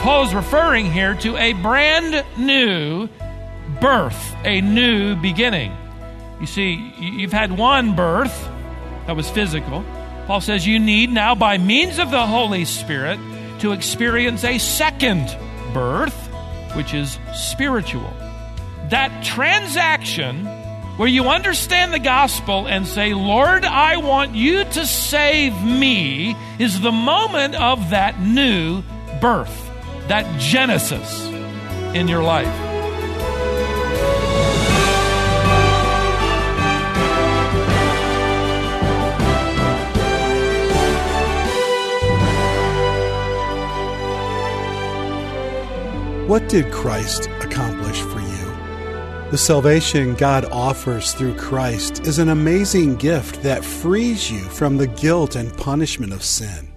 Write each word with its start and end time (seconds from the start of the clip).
Paul's 0.00 0.34
referring 0.34 0.90
here 0.90 1.14
to 1.14 1.36
a 1.36 1.52
brand 1.52 2.24
new 2.36 3.08
birth, 3.80 4.34
a 4.44 4.60
new 4.60 5.14
beginning. 5.14 5.72
You 6.40 6.46
see, 6.46 6.92
you've 6.98 7.32
had 7.32 7.56
one 7.56 7.94
birth 7.94 8.48
that 9.06 9.14
was 9.14 9.30
physical. 9.30 9.84
Paul 10.26 10.40
says 10.40 10.66
you 10.66 10.80
need 10.80 11.10
now, 11.10 11.36
by 11.36 11.56
means 11.56 12.00
of 12.00 12.10
the 12.10 12.26
Holy 12.26 12.64
Spirit, 12.64 13.20
to 13.60 13.70
experience 13.70 14.42
a 14.42 14.58
second 14.58 15.28
birth, 15.72 16.26
which 16.74 16.92
is 16.92 17.20
spiritual. 17.34 18.12
That 18.90 19.22
transaction 19.22 20.48
where 20.98 21.08
you 21.08 21.28
understand 21.28 21.94
the 21.94 21.98
gospel 22.00 22.66
and 22.66 22.84
say, 22.84 23.14
Lord, 23.14 23.64
I 23.64 23.98
want 23.98 24.34
you 24.34 24.64
to 24.64 24.84
save 24.84 25.54
me, 25.62 26.36
is 26.58 26.80
the 26.80 26.90
moment 26.90 27.54
of 27.54 27.90
that 27.90 28.20
new 28.20 28.82
birth, 29.20 29.70
that 30.08 30.40
genesis 30.40 31.24
in 31.94 32.08
your 32.08 32.22
life. 32.24 32.52
What 46.28 46.48
did 46.48 46.72
Christ 46.72 47.28
accomplish 47.40 48.00
for 48.00 48.20
you? 48.20 48.47
The 49.30 49.36
salvation 49.36 50.14
God 50.14 50.46
offers 50.46 51.12
through 51.12 51.34
Christ 51.34 52.06
is 52.06 52.18
an 52.18 52.30
amazing 52.30 52.96
gift 52.96 53.42
that 53.42 53.62
frees 53.62 54.30
you 54.30 54.40
from 54.40 54.78
the 54.78 54.86
guilt 54.86 55.36
and 55.36 55.54
punishment 55.54 56.14
of 56.14 56.22
sin. 56.22 56.72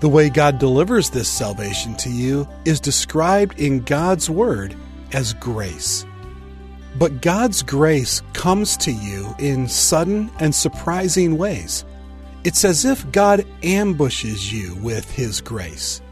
The 0.00 0.08
way 0.10 0.28
God 0.28 0.58
delivers 0.58 1.08
this 1.08 1.30
salvation 1.30 1.96
to 1.96 2.10
you 2.10 2.46
is 2.66 2.78
described 2.78 3.58
in 3.58 3.80
God's 3.80 4.28
Word 4.28 4.76
as 5.12 5.32
grace. 5.32 6.04
But 6.98 7.22
God's 7.22 7.62
grace 7.62 8.20
comes 8.34 8.76
to 8.76 8.92
you 8.92 9.34
in 9.38 9.66
sudden 9.66 10.30
and 10.38 10.54
surprising 10.54 11.38
ways. 11.38 11.86
It's 12.44 12.66
as 12.66 12.84
if 12.84 13.10
God 13.12 13.46
ambushes 13.62 14.52
you 14.52 14.74
with 14.82 15.10
His 15.10 15.40
grace. 15.40 16.02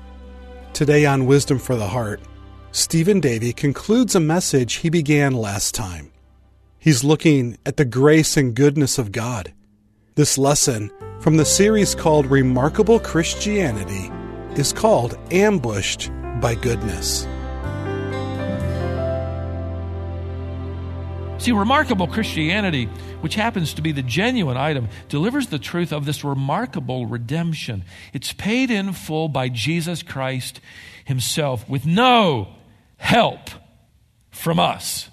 Today 0.73 1.05
on 1.05 1.27
Wisdom 1.27 1.59
for 1.59 1.77
the 1.77 1.87
Heart, 1.87 2.23
Stephen 2.77 3.21
Davey 3.21 3.53
concludes 3.53 4.17
a 4.17 4.21
message 4.21 4.75
he 4.75 4.91
began 4.91 5.33
last 5.33 5.77
time. 5.77 6.11
He's 6.77 7.05
looking 7.05 7.57
at 7.65 7.77
the 7.77 7.85
grace 7.85 8.37
and 8.37 8.53
goodness 8.53 8.99
of 8.99 9.13
God. 9.13 9.55
This 10.17 10.37
lesson 10.37 10.91
from 11.21 11.37
the 11.37 11.45
series 11.45 11.95
called 11.95 12.27
Remarkable 12.27 12.99
Christianity 12.99 14.11
is 14.61 14.73
called 14.73 15.17
Ambushed 15.31 16.11
by 16.41 16.57
Goodness. 16.57 17.29
See, 21.39 21.53
remarkable 21.53 22.09
Christianity, 22.09 22.87
which 23.21 23.37
happens 23.37 23.73
to 23.75 23.83
be 23.83 23.93
the 23.93 24.03
genuine 24.03 24.57
item, 24.57 24.89
delivers 25.09 25.47
the 25.47 25.61
truth 25.61 25.93
of 25.93 26.07
this 26.07 26.25
remarkable 26.25 27.07
redemption. 27.07 27.85
It's 28.13 28.33
paid 28.33 28.73
in 28.73 28.95
full 28.95 29.29
by 29.29 29.49
Jesus 29.49 30.03
Christ 30.03 30.61
Himself 31.05 31.69
with 31.69 31.87
no 31.87 32.49
help 32.97 33.51
from 34.31 34.59
us. 34.59 35.11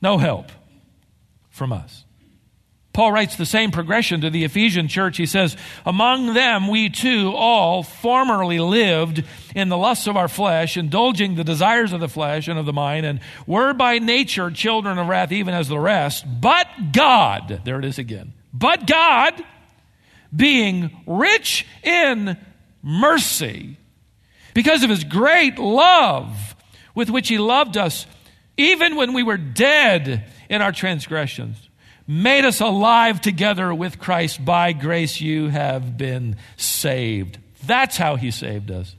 No 0.00 0.18
help 0.18 0.50
from 1.50 1.72
us. 1.72 2.04
Paul 2.94 3.10
writes 3.10 3.34
the 3.34 3.44
same 3.44 3.72
progression 3.72 4.20
to 4.20 4.30
the 4.30 4.44
Ephesian 4.44 4.86
church. 4.86 5.16
He 5.16 5.26
says, 5.26 5.56
Among 5.84 6.32
them 6.32 6.68
we 6.68 6.88
too 6.88 7.32
all 7.34 7.82
formerly 7.82 8.60
lived 8.60 9.24
in 9.54 9.68
the 9.68 9.76
lusts 9.76 10.06
of 10.06 10.16
our 10.16 10.28
flesh, 10.28 10.76
indulging 10.76 11.34
the 11.34 11.42
desires 11.42 11.92
of 11.92 11.98
the 11.98 12.08
flesh 12.08 12.46
and 12.46 12.56
of 12.56 12.66
the 12.66 12.72
mind, 12.72 13.04
and 13.04 13.18
were 13.48 13.74
by 13.74 13.98
nature 13.98 14.48
children 14.52 14.96
of 14.96 15.08
wrath, 15.08 15.32
even 15.32 15.54
as 15.54 15.66
the 15.66 15.78
rest. 15.78 16.24
But 16.40 16.68
God, 16.92 17.62
there 17.64 17.80
it 17.80 17.84
is 17.84 17.98
again, 17.98 18.32
but 18.52 18.86
God, 18.86 19.42
being 20.34 21.02
rich 21.04 21.66
in 21.82 22.36
mercy, 22.80 23.76
because 24.54 24.84
of 24.84 24.90
his 24.90 25.02
great 25.02 25.58
love, 25.58 26.53
with 26.94 27.10
which 27.10 27.28
He 27.28 27.38
loved 27.38 27.76
us, 27.76 28.06
even 28.56 28.96
when 28.96 29.12
we 29.12 29.22
were 29.22 29.36
dead 29.36 30.30
in 30.48 30.62
our 30.62 30.72
transgressions, 30.72 31.68
made 32.06 32.44
us 32.44 32.60
alive 32.60 33.20
together 33.20 33.74
with 33.74 33.98
Christ. 33.98 34.44
By 34.44 34.72
grace 34.72 35.20
you 35.20 35.48
have 35.48 35.96
been 35.96 36.36
saved. 36.56 37.38
That's 37.66 37.96
how 37.96 38.16
He 38.16 38.30
saved 38.30 38.70
us. 38.70 38.94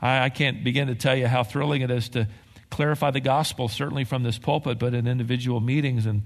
I, 0.00 0.24
I 0.24 0.28
can't 0.28 0.64
begin 0.64 0.88
to 0.88 0.94
tell 0.94 1.16
you 1.16 1.26
how 1.26 1.42
thrilling 1.42 1.82
it 1.82 1.90
is 1.90 2.08
to 2.10 2.28
clarify 2.70 3.10
the 3.10 3.20
gospel, 3.20 3.68
certainly 3.68 4.04
from 4.04 4.22
this 4.22 4.38
pulpit, 4.38 4.78
but 4.78 4.94
in 4.94 5.06
individual 5.06 5.60
meetings. 5.60 6.06
And 6.06 6.22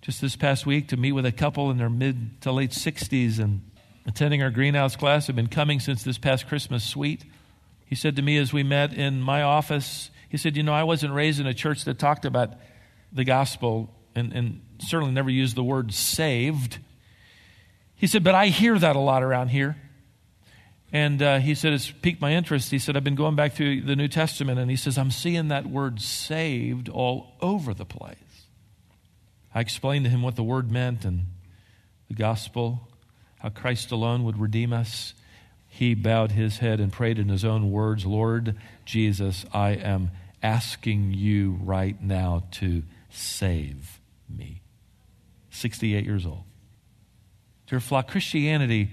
just 0.00 0.20
this 0.20 0.36
past 0.36 0.66
week, 0.66 0.88
to 0.88 0.96
meet 0.96 1.12
with 1.12 1.26
a 1.26 1.32
couple 1.32 1.70
in 1.70 1.78
their 1.78 1.90
mid 1.90 2.40
to 2.42 2.52
late 2.52 2.70
60s 2.70 3.38
and 3.38 3.62
attending 4.06 4.42
our 4.42 4.50
greenhouse 4.50 4.96
class, 4.96 5.26
have 5.28 5.36
been 5.36 5.48
coming 5.48 5.80
since 5.80 6.02
this 6.02 6.18
past 6.18 6.48
Christmas 6.48 6.84
suite. 6.84 7.24
He 7.92 7.96
said 7.96 8.16
to 8.16 8.22
me 8.22 8.38
as 8.38 8.54
we 8.54 8.62
met 8.62 8.94
in 8.94 9.20
my 9.20 9.42
office, 9.42 10.10
he 10.30 10.38
said, 10.38 10.56
You 10.56 10.62
know, 10.62 10.72
I 10.72 10.82
wasn't 10.82 11.12
raised 11.12 11.40
in 11.40 11.46
a 11.46 11.52
church 11.52 11.84
that 11.84 11.98
talked 11.98 12.24
about 12.24 12.54
the 13.12 13.22
gospel 13.22 13.94
and, 14.14 14.32
and 14.32 14.62
certainly 14.78 15.12
never 15.12 15.28
used 15.28 15.56
the 15.56 15.62
word 15.62 15.92
saved. 15.92 16.78
He 17.94 18.06
said, 18.06 18.24
But 18.24 18.34
I 18.34 18.46
hear 18.46 18.78
that 18.78 18.96
a 18.96 18.98
lot 18.98 19.22
around 19.22 19.48
here. 19.48 19.76
And 20.90 21.20
uh, 21.20 21.38
he 21.40 21.54
said, 21.54 21.74
It's 21.74 21.90
piqued 21.90 22.18
my 22.18 22.32
interest. 22.32 22.70
He 22.70 22.78
said, 22.78 22.96
I've 22.96 23.04
been 23.04 23.14
going 23.14 23.36
back 23.36 23.52
through 23.52 23.82
the 23.82 23.94
New 23.94 24.08
Testament, 24.08 24.58
and 24.58 24.70
he 24.70 24.76
says, 24.78 24.96
I'm 24.96 25.10
seeing 25.10 25.48
that 25.48 25.66
word 25.66 26.00
saved 26.00 26.88
all 26.88 27.34
over 27.42 27.74
the 27.74 27.84
place. 27.84 28.46
I 29.54 29.60
explained 29.60 30.06
to 30.06 30.10
him 30.10 30.22
what 30.22 30.36
the 30.36 30.42
word 30.42 30.72
meant 30.72 31.04
and 31.04 31.26
the 32.08 32.14
gospel, 32.14 32.88
how 33.40 33.50
Christ 33.50 33.92
alone 33.92 34.24
would 34.24 34.38
redeem 34.38 34.72
us 34.72 35.12
he 35.74 35.94
bowed 35.94 36.32
his 36.32 36.58
head 36.58 36.80
and 36.80 36.92
prayed 36.92 37.18
in 37.18 37.30
his 37.30 37.46
own 37.46 37.70
words 37.70 38.04
Lord 38.04 38.54
Jesus, 38.84 39.46
I 39.54 39.70
am 39.70 40.10
asking 40.42 41.14
you 41.14 41.58
right 41.62 41.98
now 42.02 42.44
to 42.50 42.82
save 43.08 43.98
me. 44.28 44.60
68 45.48 46.04
years 46.04 46.26
old. 46.26 46.44
Dear 47.68 47.80
flock, 47.80 48.08
Christianity 48.08 48.90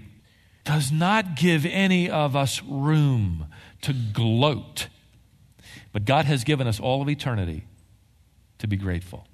does 0.64 0.90
not 0.90 1.36
give 1.36 1.66
any 1.66 2.10
of 2.10 2.38
us 2.38 2.64
room 2.64 3.48
to 3.82 3.92
gloat, 3.92 4.88
but 5.92 6.06
God 6.06 6.24
has 6.24 6.46
given 6.46 6.66
us 6.66 6.80
all 6.80 7.02
of 7.02 7.10
eternity 7.10 7.66
to 8.60 8.68
be 8.68 8.78
grateful. 8.78 9.28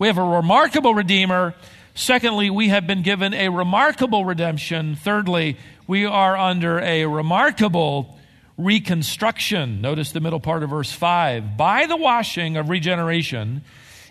We 0.00 0.08
have 0.08 0.18
a 0.18 0.24
remarkable 0.24 0.92
Redeemer. 0.92 1.54
Secondly, 1.94 2.50
we 2.50 2.68
have 2.68 2.86
been 2.88 3.02
given 3.02 3.32
a 3.32 3.48
remarkable 3.48 4.24
redemption. 4.24 4.96
Thirdly, 4.96 5.56
we 5.86 6.06
are 6.06 6.36
under 6.36 6.80
a 6.80 7.04
remarkable 7.06 8.18
reconstruction. 8.56 9.80
Notice 9.80 10.12
the 10.12 10.20
middle 10.20 10.40
part 10.40 10.62
of 10.62 10.70
verse 10.70 10.92
5. 10.92 11.56
By 11.56 11.86
the 11.86 11.96
washing 11.96 12.56
of 12.56 12.68
regeneration 12.68 13.62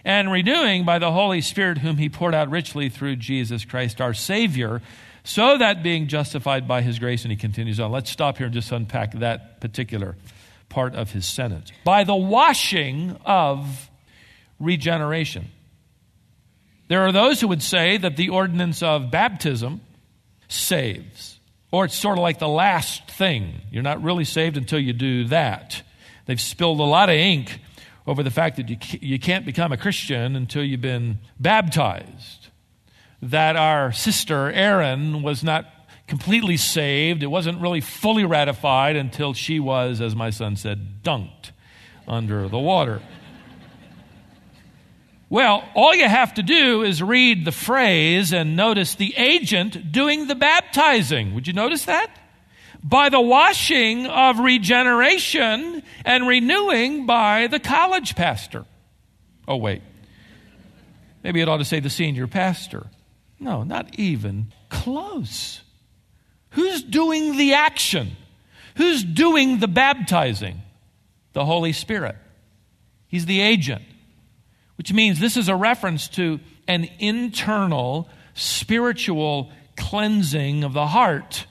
and 0.05 0.31
renewing 0.31 0.85
by 0.85 0.99
the 0.99 1.11
Holy 1.11 1.41
Spirit, 1.41 1.77
whom 1.77 1.97
He 1.97 2.09
poured 2.09 2.35
out 2.35 2.49
richly 2.49 2.89
through 2.89 3.15
Jesus 3.15 3.65
Christ 3.65 4.01
our 4.01 4.13
Savior, 4.13 4.81
so 5.23 5.57
that 5.57 5.81
being 5.81 6.07
justified 6.07 6.67
by 6.67 6.81
His 6.81 6.99
grace, 6.99 7.23
and 7.23 7.31
He 7.31 7.37
continues 7.37 7.79
on. 7.79 7.91
Let's 7.91 8.09
stop 8.09 8.37
here 8.37 8.47
and 8.47 8.53
just 8.53 8.71
unpack 8.71 9.13
that 9.13 9.61
particular 9.61 10.15
part 10.67 10.95
of 10.95 11.11
His 11.11 11.25
sentence. 11.25 11.71
By 11.85 12.03
the 12.03 12.15
washing 12.15 13.17
of 13.25 13.89
regeneration. 14.59 15.49
There 16.89 17.01
are 17.01 17.11
those 17.11 17.39
who 17.39 17.47
would 17.47 17.63
say 17.63 17.97
that 17.97 18.17
the 18.17 18.29
ordinance 18.29 18.83
of 18.83 19.09
baptism 19.09 19.81
saves. 20.47 21.32
Or 21.73 21.85
it's 21.85 21.95
sort 21.95 22.19
of 22.19 22.21
like 22.21 22.37
the 22.37 22.47
last 22.47 23.09
thing. 23.09 23.61
You're 23.71 23.81
not 23.81 24.03
really 24.03 24.25
saved 24.25 24.57
until 24.57 24.77
you 24.77 24.93
do 24.93 25.25
that. 25.29 25.81
They've 26.27 26.39
spilled 26.39 26.79
a 26.79 26.83
lot 26.83 27.09
of 27.09 27.15
ink 27.15 27.59
over 28.05 28.21
the 28.21 28.29
fact 28.29 28.57
that 28.57 28.69
you, 28.69 28.77
you 29.01 29.17
can't 29.17 29.43
become 29.43 29.71
a 29.71 29.77
Christian 29.77 30.35
until 30.35 30.63
you've 30.63 30.81
been 30.81 31.17
baptized. 31.39 32.49
That 33.23 33.55
our 33.55 33.91
sister 33.91 34.51
Erin 34.51 35.23
was 35.23 35.43
not 35.43 35.65
completely 36.05 36.57
saved. 36.57 37.23
It 37.23 37.27
wasn't 37.27 37.59
really 37.59 37.81
fully 37.81 38.23
ratified 38.23 38.95
until 38.95 39.33
she 39.33 39.59
was, 39.59 39.99
as 39.99 40.15
my 40.15 40.29
son 40.29 40.55
said, 40.55 41.01
dunked 41.01 41.53
under 42.07 42.47
the 42.47 42.59
water. 42.59 43.01
Well, 45.33 45.67
all 45.73 45.95
you 45.95 46.07
have 46.07 46.35
to 46.35 46.43
do 46.43 46.83
is 46.83 47.01
read 47.01 47.43
the 47.43 47.51
phrase 47.51 48.33
and 48.33 48.55
notice 48.55 48.93
the 48.93 49.15
agent 49.17 49.91
doing 49.91 50.27
the 50.27 50.35
baptizing. 50.35 51.33
Would 51.33 51.47
you 51.47 51.53
notice 51.53 51.85
that? 51.85 52.15
By 52.83 53.09
the 53.09 53.19
washing 53.19 54.05
of 54.05 54.37
regeneration 54.37 55.81
and 56.05 56.27
renewing 56.27 57.07
by 57.07 57.47
the 57.47 57.59
college 57.59 58.15
pastor. 58.15 58.65
Oh, 59.47 59.57
wait. 59.57 59.81
Maybe 61.23 61.41
it 61.41 61.49
ought 61.49 61.57
to 61.57 61.65
say 61.65 61.79
the 61.79 61.89
senior 61.89 62.27
pastor. 62.27 62.85
No, 63.39 63.63
not 63.63 63.97
even 63.97 64.53
close. 64.69 65.63
Who's 66.51 66.83
doing 66.83 67.37
the 67.37 67.55
action? 67.55 68.17
Who's 68.75 69.03
doing 69.03 69.57
the 69.57 69.67
baptizing? 69.67 70.61
The 71.31 71.43
Holy 71.43 71.73
Spirit. 71.73 72.17
He's 73.07 73.25
the 73.25 73.41
agent, 73.41 73.81
which 74.75 74.93
means 74.93 75.19
this 75.19 75.37
is 75.37 75.49
a 75.49 75.55
reference 75.55 76.07
to 76.09 76.39
an 76.67 76.89
internal 76.99 78.09
spiritual 78.33 79.51
cleansing 79.77 80.63
of 80.63 80.73
the 80.73 80.87
heart, 80.87 81.45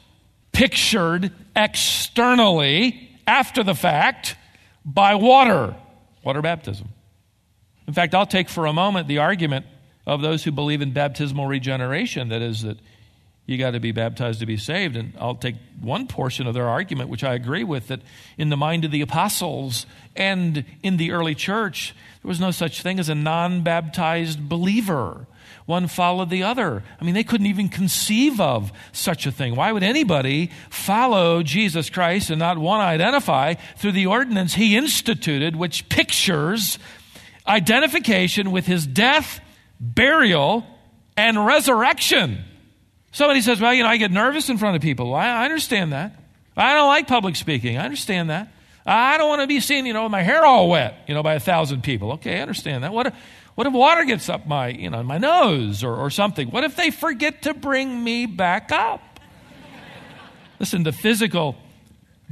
pictured 0.52 1.32
externally 1.54 3.10
after 3.26 3.62
the 3.62 3.74
fact 3.74 4.36
by 4.84 5.14
water, 5.14 5.76
water 6.24 6.42
baptism. 6.42 6.88
In 7.86 7.94
fact, 7.94 8.14
I'll 8.14 8.26
take 8.26 8.48
for 8.48 8.66
a 8.66 8.72
moment 8.72 9.08
the 9.08 9.18
argument 9.18 9.66
of 10.06 10.22
those 10.22 10.44
who 10.44 10.52
believe 10.52 10.82
in 10.82 10.92
baptismal 10.92 11.46
regeneration 11.46 12.28
that 12.30 12.42
is, 12.42 12.62
that 12.62 12.78
you 13.46 13.58
got 13.58 13.72
to 13.72 13.80
be 13.80 13.92
baptized 13.92 14.40
to 14.40 14.46
be 14.46 14.56
saved. 14.56 14.96
And 14.96 15.14
I'll 15.18 15.34
take 15.34 15.56
one 15.80 16.06
portion 16.06 16.46
of 16.46 16.54
their 16.54 16.68
argument, 16.68 17.10
which 17.10 17.24
I 17.24 17.34
agree 17.34 17.64
with, 17.64 17.88
that 17.88 18.00
in 18.38 18.50
the 18.50 18.56
mind 18.56 18.84
of 18.84 18.90
the 18.90 19.00
apostles 19.00 19.84
and 20.14 20.64
in 20.82 20.96
the 20.96 21.12
early 21.12 21.34
church, 21.34 21.94
there 22.22 22.28
was 22.28 22.40
no 22.40 22.50
such 22.50 22.82
thing 22.82 23.00
as 23.00 23.08
a 23.08 23.14
non 23.14 23.62
baptized 23.62 24.48
believer. 24.48 25.26
One 25.66 25.86
followed 25.86 26.30
the 26.30 26.42
other. 26.42 26.82
I 27.00 27.04
mean, 27.04 27.14
they 27.14 27.24
couldn't 27.24 27.46
even 27.46 27.68
conceive 27.68 28.40
of 28.40 28.72
such 28.92 29.26
a 29.26 29.32
thing. 29.32 29.54
Why 29.54 29.70
would 29.70 29.82
anybody 29.82 30.50
follow 30.70 31.42
Jesus 31.42 31.88
Christ 31.88 32.30
and 32.30 32.38
not 32.38 32.58
one 32.58 32.80
identify 32.80 33.54
through 33.76 33.92
the 33.92 34.06
ordinance 34.06 34.54
he 34.54 34.76
instituted, 34.76 35.54
which 35.54 35.88
pictures 35.88 36.78
identification 37.46 38.50
with 38.50 38.66
his 38.66 38.86
death, 38.86 39.40
burial, 39.78 40.66
and 41.16 41.44
resurrection? 41.46 42.44
Somebody 43.12 43.42
says, 43.42 43.60
Well, 43.60 43.72
you 43.72 43.82
know, 43.82 43.88
I 43.88 43.98
get 43.98 44.10
nervous 44.10 44.48
in 44.48 44.58
front 44.58 44.76
of 44.76 44.82
people. 44.82 45.10
Well, 45.10 45.20
I 45.20 45.44
understand 45.44 45.92
that. 45.92 46.18
I 46.56 46.74
don't 46.74 46.88
like 46.88 47.06
public 47.06 47.36
speaking. 47.36 47.78
I 47.78 47.84
understand 47.84 48.30
that. 48.30 48.48
I 48.84 49.16
don't 49.16 49.28
want 49.28 49.42
to 49.42 49.46
be 49.46 49.60
seen, 49.60 49.86
you 49.86 49.92
know, 49.92 50.02
with 50.02 50.12
my 50.12 50.22
hair 50.22 50.44
all 50.44 50.68
wet, 50.68 51.04
you 51.06 51.14
know, 51.14 51.22
by 51.22 51.34
a 51.34 51.40
thousand 51.40 51.82
people. 51.82 52.12
Okay, 52.12 52.38
I 52.38 52.42
understand 52.42 52.82
that. 52.84 52.92
What 52.92 53.06
if, 53.06 53.14
what 53.54 53.66
if 53.66 53.72
water 53.72 54.04
gets 54.04 54.28
up 54.28 54.46
my, 54.46 54.68
you 54.68 54.90
know, 54.90 55.02
my 55.02 55.18
nose 55.18 55.84
or, 55.84 55.94
or 55.94 56.10
something? 56.10 56.50
What 56.50 56.64
if 56.64 56.74
they 56.74 56.90
forget 56.90 57.42
to 57.42 57.54
bring 57.54 58.02
me 58.02 58.26
back 58.26 58.72
up? 58.72 59.20
Listen, 60.58 60.82
the 60.82 60.92
physical 60.92 61.56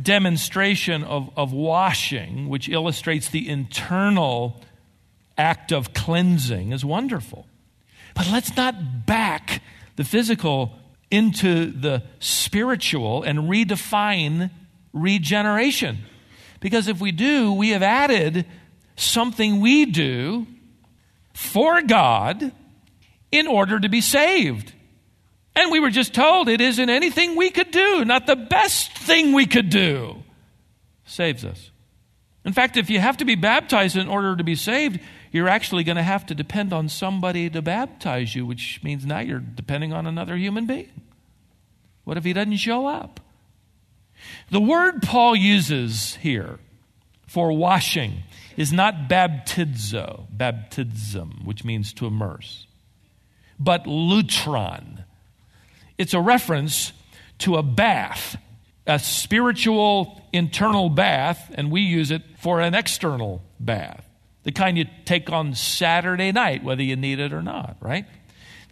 demonstration 0.00 1.04
of, 1.04 1.30
of 1.36 1.52
washing, 1.52 2.48
which 2.48 2.68
illustrates 2.68 3.28
the 3.28 3.48
internal 3.48 4.60
act 5.36 5.72
of 5.72 5.92
cleansing, 5.92 6.72
is 6.72 6.84
wonderful. 6.84 7.46
But 8.14 8.28
let's 8.30 8.56
not 8.56 9.06
back 9.06 9.62
the 9.96 10.04
physical 10.04 10.78
into 11.10 11.70
the 11.72 12.02
spiritual 12.20 13.22
and 13.22 13.40
redefine 13.40 14.50
regeneration. 14.92 15.98
Because 16.60 16.88
if 16.88 17.00
we 17.00 17.12
do, 17.12 17.52
we 17.52 17.70
have 17.70 17.82
added 17.82 18.46
something 18.96 19.60
we 19.60 19.86
do 19.86 20.46
for 21.32 21.82
God 21.82 22.52
in 23.32 23.46
order 23.46 23.80
to 23.80 23.88
be 23.88 24.00
saved. 24.00 24.72
And 25.56 25.70
we 25.70 25.80
were 25.80 25.90
just 25.90 26.14
told 26.14 26.48
it 26.48 26.60
isn't 26.60 26.90
anything 26.90 27.36
we 27.36 27.50
could 27.50 27.70
do, 27.70 28.04
not 28.04 28.26
the 28.26 28.36
best 28.36 28.96
thing 28.96 29.32
we 29.32 29.46
could 29.46 29.70
do, 29.70 30.22
saves 31.04 31.44
us. 31.44 31.70
In 32.44 32.52
fact, 32.52 32.76
if 32.76 32.88
you 32.88 33.00
have 33.00 33.18
to 33.18 33.24
be 33.24 33.34
baptized 33.34 33.96
in 33.96 34.08
order 34.08 34.36
to 34.36 34.44
be 34.44 34.54
saved, 34.54 35.00
you're 35.30 35.48
actually 35.48 35.84
going 35.84 35.96
to 35.96 36.02
have 36.02 36.26
to 36.26 36.34
depend 36.34 36.72
on 36.72 36.88
somebody 36.88 37.48
to 37.50 37.62
baptize 37.62 38.34
you, 38.34 38.44
which 38.44 38.80
means 38.82 39.06
now 39.06 39.20
you're 39.20 39.38
depending 39.38 39.92
on 39.92 40.06
another 40.06 40.36
human 40.36 40.66
being. 40.66 40.90
What 42.04 42.16
if 42.16 42.24
he 42.24 42.32
doesn't 42.32 42.56
show 42.56 42.86
up? 42.86 43.20
The 44.50 44.60
word 44.60 45.02
Paul 45.02 45.36
uses 45.36 46.16
here 46.16 46.58
for 47.26 47.52
washing 47.52 48.24
is 48.56 48.72
not 48.72 49.08
baptizo, 49.08 50.26
baptism, 50.30 51.42
which 51.44 51.64
means 51.64 51.92
to 51.94 52.06
immerse, 52.06 52.66
but 53.58 53.84
lutron. 53.84 55.04
It's 55.96 56.12
a 56.12 56.20
reference 56.20 56.92
to 57.38 57.56
a 57.56 57.62
bath, 57.62 58.36
a 58.86 58.98
spiritual 58.98 60.20
internal 60.32 60.90
bath, 60.90 61.52
and 61.54 61.70
we 61.70 61.82
use 61.82 62.10
it 62.10 62.22
for 62.38 62.60
an 62.60 62.74
external 62.74 63.42
bath 63.60 64.04
the 64.42 64.52
kind 64.52 64.78
you 64.78 64.86
take 65.04 65.30
on 65.30 65.54
Saturday 65.54 66.32
night, 66.32 66.64
whether 66.64 66.82
you 66.82 66.96
need 66.96 67.18
it 67.18 67.32
or 67.32 67.42
not, 67.42 67.76
right? 67.80 68.06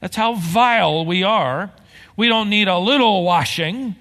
That's 0.00 0.16
how 0.16 0.34
vile 0.34 1.04
we 1.04 1.22
are. 1.22 1.72
We 2.16 2.28
don't 2.28 2.48
need 2.48 2.68
a 2.68 2.78
little 2.78 3.24
washing. 3.24 3.96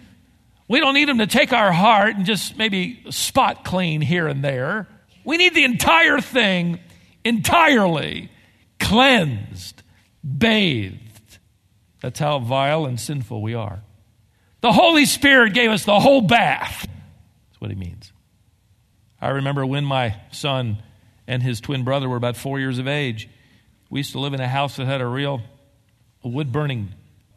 We 0.67 0.79
don't 0.79 0.93
need 0.93 1.09
Him 1.09 1.17
to 1.19 1.27
take 1.27 1.53
our 1.53 1.71
heart 1.71 2.15
and 2.15 2.25
just 2.25 2.57
maybe 2.57 3.03
spot 3.09 3.63
clean 3.65 4.01
here 4.01 4.27
and 4.27 4.43
there. 4.43 4.87
We 5.23 5.37
need 5.37 5.53
the 5.53 5.63
entire 5.63 6.21
thing 6.21 6.79
entirely 7.23 8.31
cleansed, 8.79 9.81
bathed. 10.37 11.39
That's 12.01 12.19
how 12.19 12.39
vile 12.39 12.85
and 12.85 12.99
sinful 12.99 13.41
we 13.41 13.53
are. 13.53 13.81
The 14.61 14.71
Holy 14.71 15.05
Spirit 15.05 15.53
gave 15.53 15.71
us 15.71 15.83
the 15.83 15.99
whole 15.99 16.21
bath. 16.21 16.87
That's 16.87 17.61
what 17.61 17.69
He 17.69 17.75
means. 17.75 18.11
I 19.19 19.29
remember 19.29 19.65
when 19.65 19.83
my 19.83 20.15
son 20.31 20.77
and 21.27 21.43
his 21.43 21.59
twin 21.59 21.83
brother 21.83 22.07
were 22.07 22.17
about 22.17 22.37
four 22.37 22.59
years 22.59 22.79
of 22.79 22.87
age. 22.87 23.29
We 23.89 23.99
used 23.99 24.13
to 24.13 24.19
live 24.19 24.33
in 24.33 24.39
a 24.39 24.47
house 24.47 24.77
that 24.77 24.85
had 24.85 25.01
a 25.01 25.07
real 25.07 25.41
wood 26.23 26.51
burning 26.51 26.89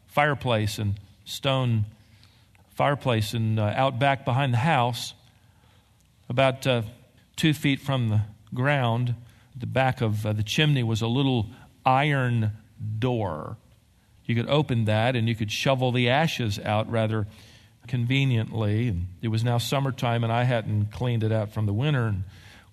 fireplace 0.07 0.77
and 0.77 0.95
stone 1.25 1.85
fireplace, 2.75 3.33
and 3.33 3.59
uh, 3.59 3.73
out 3.75 3.99
back 3.99 4.25
behind 4.25 4.53
the 4.53 4.57
house, 4.57 5.13
about 6.29 6.65
uh, 6.65 6.81
two 7.35 7.53
feet 7.53 7.79
from 7.79 8.09
the 8.09 8.21
ground, 8.53 9.15
the 9.55 9.65
back 9.65 10.01
of 10.01 10.25
uh, 10.25 10.33
the 10.33 10.43
chimney 10.43 10.83
was 10.83 11.01
a 11.01 11.07
little 11.07 11.47
iron 11.85 12.51
door. 12.99 13.57
You 14.25 14.35
could 14.35 14.49
open 14.49 14.85
that 14.85 15.15
and 15.15 15.27
you 15.27 15.35
could 15.35 15.51
shovel 15.51 15.91
the 15.91 16.09
ashes 16.09 16.57
out 16.59 16.89
rather 16.89 17.27
conveniently. 17.87 18.87
And 18.87 19.07
it 19.21 19.27
was 19.27 19.43
now 19.43 19.57
summertime, 19.57 20.23
and 20.23 20.31
I 20.31 20.43
hadn't 20.43 20.91
cleaned 20.91 21.23
it 21.23 21.31
out 21.31 21.51
from 21.51 21.65
the 21.65 21.73
winter. 21.73 22.07
And 22.07 22.23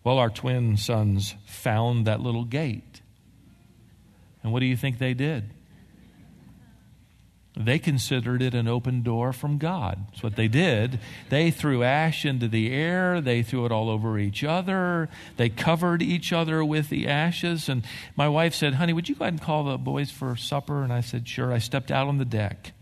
well, 0.04 0.18
our 0.18 0.30
twin 0.30 0.76
sons 0.76 1.34
found 1.46 2.06
that 2.06 2.20
little 2.20 2.44
gate. 2.44 3.02
And 4.42 4.52
what 4.52 4.60
do 4.60 4.66
you 4.66 4.76
think 4.76 4.98
they 4.98 5.14
did? 5.14 5.50
They 7.58 7.80
considered 7.80 8.40
it 8.40 8.54
an 8.54 8.68
open 8.68 9.02
door 9.02 9.32
from 9.32 9.58
God. 9.58 10.06
That's 10.08 10.22
what 10.22 10.36
they 10.36 10.46
did. 10.46 11.00
They 11.28 11.50
threw 11.50 11.82
ash 11.82 12.24
into 12.24 12.46
the 12.46 12.70
air. 12.70 13.20
They 13.20 13.42
threw 13.42 13.66
it 13.66 13.72
all 13.72 13.90
over 13.90 14.16
each 14.16 14.44
other. 14.44 15.08
They 15.36 15.48
covered 15.48 16.00
each 16.00 16.32
other 16.32 16.64
with 16.64 16.88
the 16.88 17.08
ashes. 17.08 17.68
And 17.68 17.84
my 18.14 18.28
wife 18.28 18.54
said, 18.54 18.74
Honey, 18.74 18.92
would 18.92 19.08
you 19.08 19.16
go 19.16 19.24
ahead 19.24 19.34
and 19.34 19.42
call 19.42 19.64
the 19.64 19.76
boys 19.76 20.12
for 20.12 20.36
supper? 20.36 20.84
And 20.84 20.92
I 20.92 21.00
said, 21.00 21.26
Sure. 21.26 21.52
I 21.52 21.58
stepped 21.58 21.90
out 21.90 22.06
on 22.06 22.18
the 22.18 22.24
deck 22.24 22.72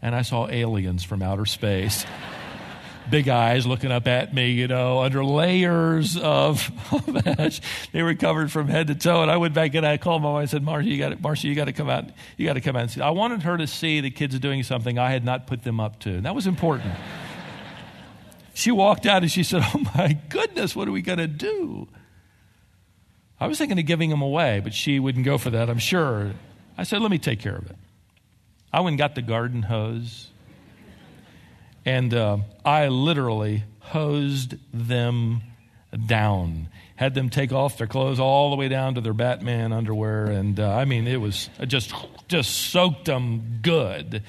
and 0.00 0.14
I 0.14 0.22
saw 0.22 0.48
aliens 0.48 1.02
from 1.02 1.20
outer 1.20 1.46
space 1.46 2.06
big 3.10 3.28
eyes 3.28 3.66
looking 3.66 3.90
up 3.90 4.06
at 4.06 4.32
me, 4.32 4.50
you 4.50 4.68
know, 4.68 5.00
under 5.00 5.24
layers 5.24 6.16
of, 6.22 6.70
ash. 7.26 7.60
They 7.92 8.02
were 8.02 8.14
covered 8.14 8.50
from 8.52 8.68
head 8.68 8.86
to 8.86 8.94
toe. 8.94 9.22
And 9.22 9.30
I 9.30 9.36
went 9.36 9.54
back 9.54 9.74
and 9.74 9.84
I 9.84 9.96
called 9.96 10.22
my 10.22 10.32
wife 10.32 10.42
and 10.42 10.50
said, 10.50 10.64
Marsha, 10.64 10.84
you 10.84 10.98
got 10.98 11.12
Marsha, 11.18 11.44
you 11.44 11.54
got 11.54 11.66
to 11.66 11.72
come 11.72 11.90
out. 11.90 12.04
You 12.36 12.46
got 12.46 12.54
to 12.54 12.60
come 12.60 12.76
out 12.76 12.82
and 12.82 12.90
see. 12.90 13.00
I 13.00 13.10
wanted 13.10 13.42
her 13.42 13.56
to 13.56 13.66
see 13.66 14.00
the 14.00 14.10
kids 14.10 14.38
doing 14.38 14.62
something 14.62 14.98
I 14.98 15.10
had 15.10 15.24
not 15.24 15.46
put 15.46 15.64
them 15.64 15.80
up 15.80 15.98
to. 16.00 16.10
And 16.10 16.24
that 16.24 16.34
was 16.34 16.46
important. 16.46 16.94
she 18.54 18.70
walked 18.70 19.06
out 19.06 19.22
and 19.22 19.30
she 19.30 19.42
said, 19.42 19.62
Oh 19.74 19.82
my 19.96 20.18
goodness, 20.28 20.76
what 20.76 20.88
are 20.88 20.92
we 20.92 21.02
to 21.02 21.26
do? 21.26 21.88
I 23.38 23.46
was 23.46 23.58
thinking 23.58 23.78
of 23.78 23.86
giving 23.86 24.10
them 24.10 24.22
away, 24.22 24.60
but 24.62 24.74
she 24.74 25.00
wouldn't 25.00 25.24
go 25.24 25.38
for 25.38 25.50
that, 25.50 25.70
I'm 25.70 25.78
sure. 25.78 26.32
I 26.76 26.84
said, 26.84 27.02
Let 27.02 27.10
me 27.10 27.18
take 27.18 27.40
care 27.40 27.56
of 27.56 27.70
it. 27.70 27.76
I 28.72 28.80
went 28.80 28.92
and 28.92 28.98
got 28.98 29.14
the 29.14 29.22
garden 29.22 29.62
hose 29.62 30.29
and 31.84 32.12
uh, 32.12 32.38
I 32.64 32.88
literally 32.88 33.64
hosed 33.80 34.54
them 34.72 35.42
down. 36.06 36.68
Had 36.96 37.14
them 37.14 37.30
take 37.30 37.52
off 37.52 37.78
their 37.78 37.86
clothes 37.86 38.20
all 38.20 38.50
the 38.50 38.56
way 38.56 38.68
down 38.68 38.94
to 38.94 39.00
their 39.00 39.14
Batman 39.14 39.72
underwear, 39.72 40.26
and 40.26 40.60
uh, 40.60 40.70
I 40.70 40.84
mean, 40.84 41.06
it 41.06 41.20
was 41.20 41.48
just 41.66 41.94
just 42.28 42.50
soaked 42.50 43.06
them 43.06 43.60
good. 43.62 44.22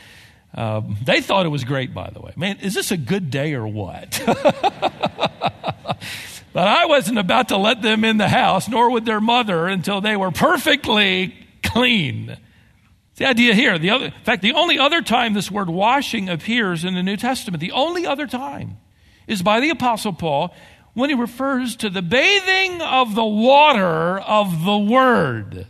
Um, 0.53 0.97
they 1.03 1.21
thought 1.21 1.45
it 1.45 1.49
was 1.49 1.63
great, 1.63 1.93
by 1.93 2.09
the 2.09 2.19
way. 2.19 2.33
Man, 2.35 2.57
is 2.59 2.73
this 2.73 2.91
a 2.91 2.97
good 2.97 3.29
day 3.29 3.53
or 3.53 3.67
what? 3.67 4.21
but 6.53 6.67
I 6.67 6.85
wasn't 6.85 7.19
about 7.19 7.49
to 7.49 7.57
let 7.57 7.81
them 7.81 8.03
in 8.03 8.17
the 8.17 8.27
house, 8.27 8.67
nor 8.67 8.91
would 8.91 9.05
their 9.05 9.21
mother, 9.21 9.67
until 9.67 10.01
they 10.01 10.17
were 10.17 10.31
perfectly 10.31 11.35
clean. 11.63 12.37
The 13.21 13.27
idea 13.27 13.53
here, 13.53 13.77
the 13.77 13.91
other, 13.91 14.05
in 14.05 14.23
fact, 14.23 14.41
the 14.41 14.53
only 14.53 14.79
other 14.79 15.03
time 15.03 15.35
this 15.35 15.51
word 15.51 15.69
washing 15.69 16.27
appears 16.27 16.83
in 16.83 16.95
the 16.95 17.03
New 17.03 17.17
Testament, 17.17 17.61
the 17.61 17.71
only 17.71 18.07
other 18.07 18.25
time 18.25 18.77
is 19.27 19.43
by 19.43 19.59
the 19.59 19.69
Apostle 19.69 20.13
Paul 20.13 20.55
when 20.95 21.11
he 21.11 21.15
refers 21.15 21.75
to 21.75 21.91
the 21.91 22.01
bathing 22.01 22.81
of 22.81 23.13
the 23.13 23.23
water 23.23 24.17
of 24.19 24.65
the 24.65 24.75
Word. 24.75 25.67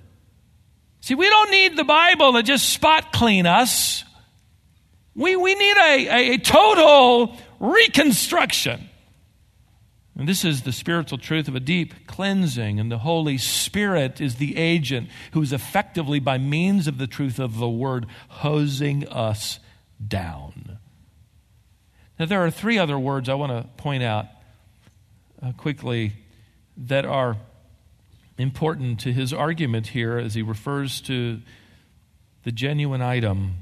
See, 1.01 1.13
we 1.13 1.27
don't 1.27 1.51
need 1.51 1.75
the 1.75 1.84
Bible 1.84 2.31
to 2.31 2.41
just 2.41 2.70
spot 2.70 3.12
clean 3.12 3.46
us. 3.46 4.05
We, 5.13 5.36
we 5.36 5.53
need 5.53 5.75
a, 5.75 6.08
a, 6.08 6.34
a 6.36 6.38
total 6.38 7.36
reconstruction. 7.60 8.88
And 10.22 10.30
this 10.30 10.46
is 10.46 10.62
the 10.62 10.72
spiritual 10.72 11.18
truth 11.18 11.48
of 11.48 11.56
a 11.56 11.60
deep 11.60 12.06
cleansing, 12.06 12.80
and 12.80 12.92
the 12.92 13.00
Holy 13.00 13.40
Spirit 13.40 14.22
is 14.22 14.36
the 14.36 14.56
agent 14.56 15.10
who 15.32 15.42
is 15.42 15.51
effectively, 15.51 16.20
by 16.20 16.38
means 16.38 16.86
of 16.86 17.00
the 17.00 17.08
truth 17.08 17.40
of 17.40 17.58
the 17.58 17.68
Word, 17.68 18.06
hosing 18.28 19.08
us 19.08 19.58
down. 20.08 20.78
Now, 22.20 22.28
there 22.28 22.46
are 22.46 22.51
three 22.51 22.78
other 22.78 23.00
words 23.00 23.30
I 23.30 23.34
want 23.34 23.51
to 23.51 23.68
point 23.82 24.04
out 24.04 24.28
uh, 25.42 25.54
quickly 25.54 26.13
that 26.78 27.04
are 27.04 27.38
important 28.38 29.00
to 29.00 29.12
his 29.12 29.34
argument 29.34 29.88
here 29.88 30.20
as 30.20 30.36
he 30.36 30.44
refers 30.44 31.01
to 31.01 31.42
the 32.44 32.51
genuine 32.51 33.01
item 33.01 33.56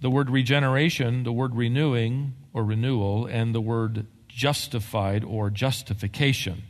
the 0.00 0.10
word 0.10 0.30
regeneration, 0.30 1.22
the 1.22 1.32
word 1.32 1.54
renewing 1.54 2.34
or 2.52 2.64
renewal, 2.64 3.26
and 3.26 3.54
the 3.54 3.60
word 3.60 4.06
justified 4.38 5.24
or 5.24 5.50
justification. 5.50 6.62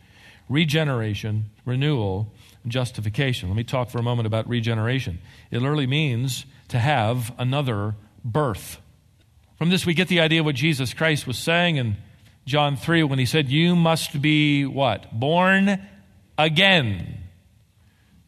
Regeneration, 0.49 1.51
renewal, 1.67 2.33
justification. 2.67 3.51
Let 3.51 3.57
me 3.57 3.63
talk 3.63 3.91
for 3.91 3.99
a 3.99 4.03
moment 4.03 4.27
about 4.27 4.49
regeneration. 4.49 5.19
It 5.51 5.59
literally 5.59 5.87
means 5.87 6.47
to 6.69 6.79
have 6.79 7.35
another 7.39 7.95
birth. 8.25 8.79
From 9.59 9.69
this, 9.69 9.85
we 9.85 9.93
get 9.93 10.09
the 10.09 10.21
idea 10.21 10.41
of 10.41 10.47
what 10.47 10.55
Jesus 10.55 10.95
Christ 10.95 11.27
was 11.27 11.37
saying 11.37 11.77
in 11.77 11.99
John 12.47 12.75
3 12.75 13.03
when 13.03 13.19
he 13.19 13.27
said, 13.27 13.51
You 13.51 13.77
must 13.77 14.23
be 14.23 14.65
what? 14.65 15.13
Born 15.13 15.87
again. 16.39 17.19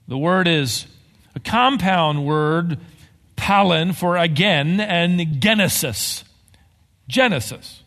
The 0.06 0.18
word 0.18 0.48
is 0.48 0.86
a 1.34 1.40
compound 1.40 2.26
word, 2.26 2.78
palin, 3.36 3.94
for 3.94 4.18
again, 4.18 4.80
and 4.80 5.40
genesis. 5.40 6.24
Genesis. 7.08 7.82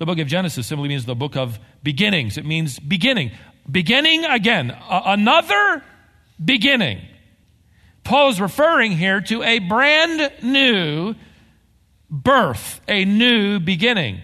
The 0.00 0.06
book 0.06 0.18
of 0.18 0.28
Genesis 0.28 0.66
simply 0.66 0.88
means 0.88 1.04
the 1.04 1.14
book 1.14 1.36
of 1.36 1.58
beginnings. 1.82 2.38
It 2.38 2.46
means 2.46 2.78
beginning. 2.78 3.32
Beginning 3.70 4.24
again. 4.24 4.70
A- 4.70 5.02
another 5.08 5.84
beginning. 6.42 7.02
Paul 8.02 8.30
is 8.30 8.40
referring 8.40 8.92
here 8.92 9.20
to 9.20 9.42
a 9.42 9.58
brand 9.58 10.42
new 10.42 11.16
birth, 12.08 12.80
a 12.88 13.04
new 13.04 13.60
beginning. 13.60 14.22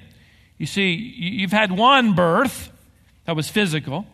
You 0.57 0.65
see, 0.65 0.95
you've 0.95 1.53
had 1.53 1.71
one 1.71 2.15
birth 2.15 2.73
that 3.27 3.37
was 3.37 3.51
physical. 3.51 4.07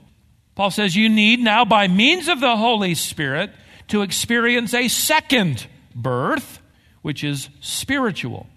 Paul 0.56 0.72
says 0.72 0.96
you 0.96 1.08
need 1.08 1.38
now, 1.38 1.64
by 1.64 1.86
means 1.86 2.26
of 2.26 2.40
the 2.40 2.56
Holy 2.56 2.96
Spirit, 2.96 3.52
to 3.86 4.02
experience 4.02 4.74
a 4.74 4.88
second 4.88 5.68
birth, 5.94 6.60
which 7.02 7.22
is 7.22 7.50
spiritual. 7.60 8.48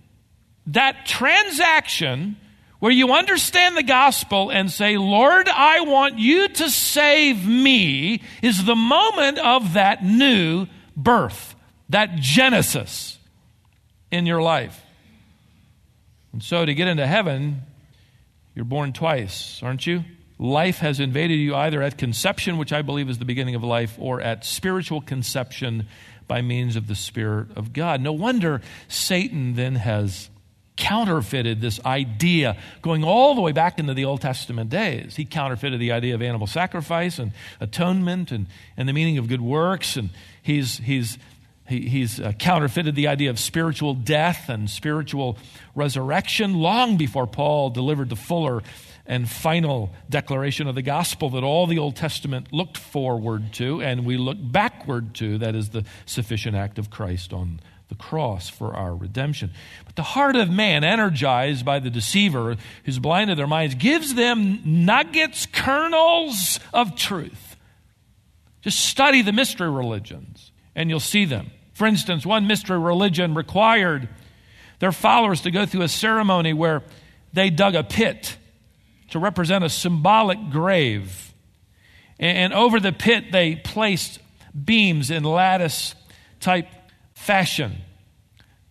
That 0.66 1.06
transaction 1.06 2.38
where 2.80 2.92
you 2.92 3.14
understand 3.14 3.78
the 3.78 3.84
gospel 3.84 4.50
and 4.50 4.72
say, 4.72 4.98
Lord, 4.98 5.48
I 5.48 5.82
want 5.82 6.20
you 6.20 6.48
to 6.48 6.70
save 6.70 7.48
me, 7.48 8.22
is 8.42 8.66
the 8.66 8.76
moment 8.76 9.40
of 9.40 9.74
that 9.74 10.04
new 10.04 10.68
birth, 10.96 11.56
that 11.90 12.16
Genesis 12.18 13.18
in 14.12 14.26
your 14.26 14.42
life. 14.42 14.82
And 16.34 16.44
so 16.44 16.66
to 16.66 16.74
get 16.74 16.88
into 16.88 17.08
heaven, 17.08 17.62
you're 18.56 18.66
born 18.66 18.94
twice, 18.94 19.62
aren't 19.64 19.88
you? 19.88 20.04
Life 20.38 20.80
has 20.80 21.00
invaded 21.00 21.36
you 21.36 21.56
either 21.56 21.82
at 21.82 21.98
conception, 21.98 22.58
which 22.58 22.74
I 22.74 22.82
believe 22.82 23.10
is 23.10 23.20
the 23.20 23.26
beginning 23.26 23.56
of 23.56 23.64
life, 23.64 23.96
or 23.98 24.20
at 24.20 24.44
spiritual 24.44 25.00
conception 25.00 25.88
by 26.28 26.42
means 26.42 26.76
of 26.76 26.88
the 26.88 26.96
Spirit 26.96 27.56
of 27.56 27.72
God. 27.72 28.02
No 28.02 28.12
wonder 28.12 28.62
Satan 28.88 29.56
then 29.56 29.76
has 29.76 30.30
counterfeited 30.76 31.62
this 31.62 31.80
idea 31.86 32.58
going 32.82 33.04
all 33.04 33.36
the 33.36 33.42
way 33.42 33.52
back 33.52 33.80
into 33.80 33.94
the 33.94 34.06
Old 34.06 34.22
Testament 34.22 34.70
days. 34.70 35.16
He 35.16 35.26
counterfeited 35.26 35.80
the 35.80 35.92
idea 35.92 36.16
of 36.16 36.22
animal 36.22 36.48
sacrifice 36.48 37.20
and 37.20 37.32
atonement 37.60 38.32
and, 38.32 38.48
and 38.76 38.88
the 38.88 38.94
meaning 38.94 39.18
of 39.18 39.28
good 39.28 39.42
works. 39.42 39.96
And 39.96 40.10
he's, 40.42 40.78
he's 40.78 41.18
he, 41.68 41.90
he's 41.90 42.20
uh, 42.20 42.32
counterfeited 42.34 42.96
the 42.96 43.08
idea 43.08 43.32
of 43.32 43.40
spiritual 43.40 43.96
death 43.96 44.50
and 44.50 44.70
spiritual 44.70 45.38
resurrection 45.74 46.54
long 46.54 46.98
before 46.98 47.26
Paul 47.26 47.72
delivered 47.72 48.10
the 48.10 48.16
fuller 48.16 48.62
and 49.08 49.30
final 49.30 49.92
declaration 50.10 50.68
of 50.68 50.76
the 50.76 50.82
gospel 50.82 51.30
that 51.32 51.44
all 51.44 51.68
the 51.68 51.78
Old 51.78 51.96
Testament 51.96 52.52
looked 52.52 52.78
forward 52.78 53.54
to 53.54 53.82
and 53.82 54.06
we 54.06 54.18
look 54.18 54.38
backward 54.40 55.14
to 55.16 55.38
that 55.38 55.56
is 55.56 55.70
the 55.70 55.86
sufficient 56.06 56.56
act 56.56 56.80
of 56.80 56.90
Christ 56.90 57.34
on 57.34 57.60
the 57.88 57.96
cross 57.96 58.50
for 58.50 58.74
our 58.74 58.96
redemption. 58.96 59.52
But 59.86 59.96
the 59.96 60.04
heart 60.04 60.36
of 60.36 60.50
man, 60.50 60.84
energized 60.84 61.64
by 61.64 61.80
the 61.80 61.92
deceiver 61.92 62.58
who's 62.84 62.98
blinded 62.98 63.38
their 63.38 63.48
minds, 63.48 63.76
gives 63.76 64.16
them 64.16 64.62
nuggets, 64.66 65.46
kernels 65.46 66.60
of 66.74 66.96
truth. 66.96 67.56
Just 68.62 68.80
study 68.80 69.22
the 69.22 69.32
mystery 69.32 69.70
religions 69.70 70.52
and 70.76 70.90
you'll 70.90 71.00
see 71.00 71.26
them. 71.26 71.52
For 71.74 71.86
instance, 71.86 72.26
one 72.26 72.48
mystery 72.48 72.80
religion 72.80 73.36
required 73.36 74.10
their 74.80 74.92
followers 74.92 75.42
to 75.42 75.52
go 75.52 75.66
through 75.66 75.84
a 75.84 75.88
ceremony 75.88 76.54
where 76.54 76.82
they 77.34 77.50
dug 77.52 77.76
a 77.76 77.84
pit 77.84 78.38
to 79.10 79.20
represent 79.20 79.64
a 79.64 79.70
symbolic 79.70 80.50
grave. 80.50 81.34
And 82.20 82.54
over 82.54 82.80
the 82.80 82.92
pit, 82.92 83.32
they 83.32 83.56
placed 83.56 84.20
beams 84.64 85.12
in 85.12 85.24
lattice 85.24 85.96
type 86.40 86.68
fashion. 87.14 87.76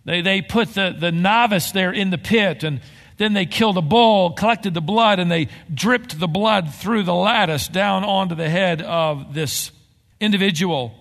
They, 0.04 0.22
they 0.22 0.42
put 0.42 0.74
the, 0.74 0.94
the 0.98 1.12
novice 1.12 1.72
there 1.72 1.92
in 1.92 2.10
the 2.10 2.18
pit, 2.18 2.62
and 2.64 2.80
then 3.16 3.32
they 3.32 3.46
killed 3.46 3.76
a 3.76 3.82
bull, 3.82 4.32
collected 4.32 4.74
the 4.74 4.80
blood, 4.80 5.18
and 5.18 5.30
they 5.30 5.48
dripped 5.72 6.18
the 6.18 6.28
blood 6.28 6.72
through 6.74 7.04
the 7.04 7.14
lattice 7.14 7.68
down 7.68 8.04
onto 8.04 8.34
the 8.34 8.48
head 8.48 8.82
of 8.82 9.34
this 9.34 9.70
individual. 10.20 10.94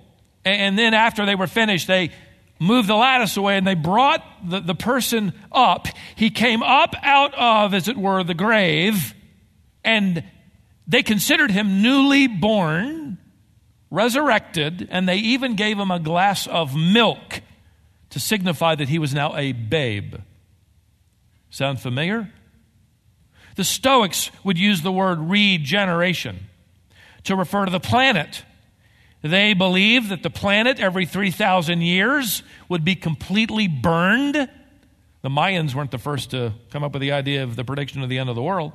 And 0.45 0.77
then 0.77 0.93
after 0.93 1.25
they 1.25 1.35
were 1.35 1.47
finished, 1.47 1.87
they 1.87 2.11
moved 2.59 2.87
the 2.87 2.95
lattice 2.95 3.37
away 3.37 3.57
and 3.57 3.65
they 3.65 3.75
brought 3.75 4.23
the, 4.47 4.59
the 4.59 4.75
person 4.75 5.33
up. 5.51 5.87
He 6.15 6.29
came 6.29 6.63
up 6.63 6.95
out 7.01 7.33
of, 7.35 7.73
as 7.73 7.87
it 7.87 7.97
were, 7.97 8.23
the 8.23 8.33
grave, 8.33 9.13
and 9.83 10.23
they 10.87 11.03
considered 11.03 11.51
him 11.51 11.81
newly 11.81 12.27
born, 12.27 13.17
resurrected, 13.89 14.87
and 14.91 15.07
they 15.07 15.17
even 15.17 15.55
gave 15.55 15.77
him 15.77 15.91
a 15.91 15.99
glass 15.99 16.47
of 16.47 16.75
milk 16.75 17.41
to 18.09 18.19
signify 18.19 18.75
that 18.75 18.89
he 18.89 18.99
was 18.99 19.13
now 19.13 19.35
a 19.35 19.51
babe. 19.51 20.15
Sound 21.49 21.79
familiar? 21.79 22.31
The 23.55 23.63
Stoics 23.63 24.31
would 24.43 24.57
use 24.57 24.81
the 24.81 24.91
word 24.91 25.19
regeneration 25.19 26.47
to 27.23 27.35
refer 27.35 27.65
to 27.65 27.71
the 27.71 27.79
planet 27.79 28.43
they 29.23 29.53
believed 29.53 30.09
that 30.09 30.21
the 30.21 30.29
planet 30.29 30.81
every 30.81 31.05
3,000 31.05 31.79
years 31.79 32.43
would 32.67 32.83
be 32.83 32.93
completely 32.95 33.69
burned. 33.69 34.33
The 34.33 35.29
Mayans 35.29 35.73
weren't 35.73 35.91
the 35.91 35.97
first 35.97 36.31
to 36.31 36.53
come 36.71 36.83
up 36.83 36.91
with 36.91 37.01
the 37.01 37.13
idea 37.13 37.43
of 37.43 37.55
the 37.55 37.63
prediction 37.63 38.03
of 38.03 38.09
the 38.09 38.19
end 38.19 38.29
of 38.29 38.35
the 38.35 38.43
world. 38.43 38.73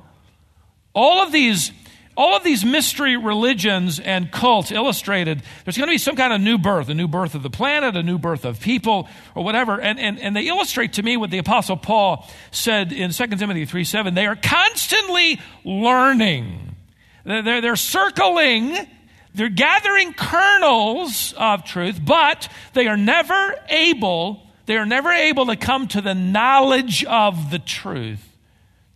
All 0.93 1.21
of 1.21 1.31
these, 1.31 1.71
all 2.17 2.35
of 2.35 2.43
these 2.43 2.65
mystery 2.65 3.17
religions 3.17 3.99
and 3.99 4.31
cults 4.31 4.71
illustrated 4.71 5.43
there's 5.63 5.77
going 5.77 5.87
to 5.87 5.93
be 5.93 5.97
some 5.97 6.15
kind 6.15 6.33
of 6.33 6.41
new 6.41 6.57
birth, 6.57 6.89
a 6.89 6.93
new 6.93 7.07
birth 7.07 7.35
of 7.35 7.43
the 7.43 7.49
planet, 7.49 7.95
a 7.95 8.03
new 8.03 8.17
birth 8.17 8.45
of 8.45 8.59
people, 8.59 9.07
or 9.35 9.43
whatever. 9.43 9.79
And, 9.79 9.99
and, 9.99 10.19
and 10.19 10.35
they 10.35 10.47
illustrate 10.47 10.93
to 10.93 11.03
me 11.03 11.17
what 11.17 11.29
the 11.29 11.37
Apostle 11.37 11.77
Paul 11.77 12.27
said 12.51 12.91
in 12.91 13.11
2 13.11 13.27
Timothy 13.27 13.65
3 13.65 13.83
7. 13.83 14.13
They 14.13 14.25
are 14.25 14.35
constantly 14.35 15.39
learning, 15.63 16.75
they're, 17.23 17.61
they're 17.61 17.75
circling 17.75 18.87
they're 19.33 19.49
gathering 19.49 20.13
kernels 20.13 21.33
of 21.37 21.63
truth, 21.63 21.99
but 22.03 22.49
they 22.73 22.87
are 22.87 22.97
never 22.97 23.55
able, 23.69 24.47
they 24.65 24.77
are 24.77 24.85
never 24.85 25.11
able 25.11 25.45
to 25.47 25.55
come 25.55 25.87
to 25.89 26.01
the 26.01 26.15
knowledge 26.15 27.05
of 27.05 27.51
the 27.51 27.59
truth. 27.59 28.25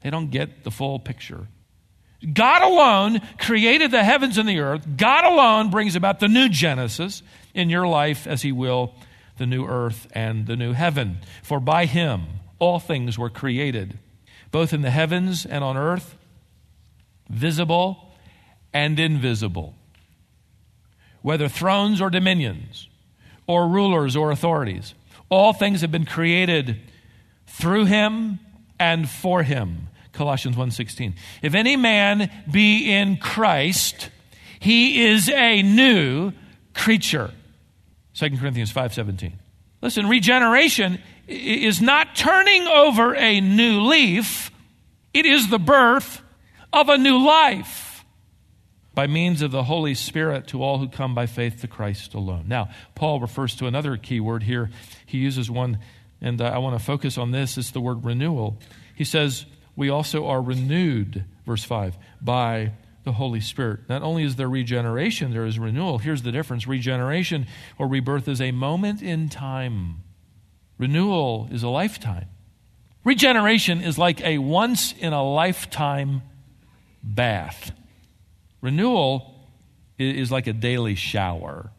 They 0.01 0.09
don't 0.09 0.31
get 0.31 0.63
the 0.63 0.71
full 0.71 0.99
picture. 0.99 1.47
God 2.31 2.61
alone 2.61 3.21
created 3.37 3.91
the 3.91 4.03
heavens 4.03 4.37
and 4.37 4.47
the 4.47 4.59
earth. 4.59 4.85
God 4.97 5.25
alone 5.25 5.69
brings 5.69 5.95
about 5.95 6.19
the 6.19 6.27
new 6.27 6.49
Genesis 6.49 7.21
in 7.53 7.69
your 7.69 7.87
life 7.87 8.27
as 8.27 8.41
He 8.41 8.51
will 8.51 8.93
the 9.37 9.45
new 9.45 9.65
earth 9.65 10.07
and 10.13 10.45
the 10.45 10.55
new 10.55 10.73
heaven. 10.73 11.17
For 11.41 11.59
by 11.59 11.85
Him 11.85 12.23
all 12.59 12.79
things 12.79 13.17
were 13.17 13.29
created, 13.29 13.97
both 14.51 14.73
in 14.73 14.81
the 14.81 14.91
heavens 14.91 15.45
and 15.45 15.63
on 15.63 15.75
earth, 15.75 16.15
visible 17.29 18.13
and 18.73 18.99
invisible 18.99 19.75
whether 21.23 21.47
thrones 21.47 21.99
or 21.99 22.11
dominions, 22.11 22.87
or 23.47 23.67
rulers 23.67 24.15
or 24.15 24.29
authorities. 24.29 24.93
All 25.29 25.53
things 25.53 25.81
have 25.81 25.91
been 25.91 26.05
created 26.05 26.79
through 27.47 27.85
him 27.85 28.39
and 28.79 29.09
for 29.09 29.41
him. 29.41 29.87
Colossians 30.13 30.55
1:16. 30.55 31.15
If 31.41 31.53
any 31.53 31.75
man 31.75 32.29
be 32.49 32.91
in 32.91 33.17
Christ, 33.17 34.09
he 34.59 35.03
is 35.03 35.29
a 35.29 35.61
new 35.61 36.31
creature. 36.73 37.31
2 38.13 38.37
Corinthians 38.39 38.71
5:17. 38.71 39.33
Listen, 39.81 40.07
regeneration 40.07 40.99
is 41.27 41.81
not 41.81 42.15
turning 42.15 42.67
over 42.67 43.15
a 43.15 43.41
new 43.41 43.81
leaf. 43.81 44.51
It 45.13 45.25
is 45.25 45.49
the 45.49 45.59
birth 45.59 46.21
of 46.71 46.89
a 46.89 46.97
new 46.97 47.17
life 47.17 47.93
by 48.95 49.07
means 49.07 49.41
of 49.41 49.51
the 49.51 49.63
Holy 49.63 49.95
Spirit 49.95 50.47
to 50.47 50.61
all 50.61 50.77
who 50.77 50.87
come 50.87 51.15
by 51.15 51.25
faith 51.25 51.61
to 51.61 51.67
Christ 51.67 52.13
alone. 52.13 52.45
Now, 52.47 52.69
Paul 52.95 53.19
refers 53.19 53.55
to 53.55 53.65
another 53.65 53.97
key 53.97 54.19
word 54.19 54.43
here. 54.43 54.69
He 55.05 55.17
uses 55.17 55.49
one, 55.49 55.79
and 56.21 56.39
uh, 56.39 56.45
I 56.45 56.59
want 56.59 56.77
to 56.77 56.83
focus 56.83 57.17
on 57.17 57.31
this. 57.31 57.57
It's 57.57 57.71
the 57.71 57.81
word 57.81 58.05
renewal. 58.05 58.59
He 58.95 59.03
says, 59.03 59.45
We 59.75 59.89
also 59.89 60.27
are 60.27 60.41
renewed, 60.41 61.25
verse 61.45 61.63
5, 61.63 61.97
by 62.21 62.73
the 63.03 63.13
Holy 63.13 63.41
Spirit. 63.41 63.81
Not 63.89 64.01
only 64.01 64.23
is 64.23 64.35
there 64.35 64.49
regeneration, 64.49 65.31
there 65.31 65.45
is 65.45 65.59
renewal. 65.59 65.97
Here's 65.97 66.21
the 66.21 66.31
difference 66.31 66.67
regeneration 66.67 67.47
or 67.77 67.87
rebirth 67.87 68.27
is 68.27 68.39
a 68.41 68.51
moment 68.51 69.01
in 69.01 69.29
time, 69.29 70.03
renewal 70.77 71.47
is 71.51 71.63
a 71.63 71.69
lifetime. 71.69 72.27
Regeneration 73.03 73.81
is 73.81 73.97
like 73.97 74.21
a 74.21 74.37
once 74.37 74.93
in 74.93 75.11
a 75.11 75.23
lifetime 75.23 76.21
bath. 77.03 77.73
Renewal 78.61 79.49
is 79.97 80.31
like 80.31 80.47
a 80.47 80.53
daily 80.53 80.95
shower. 80.95 81.71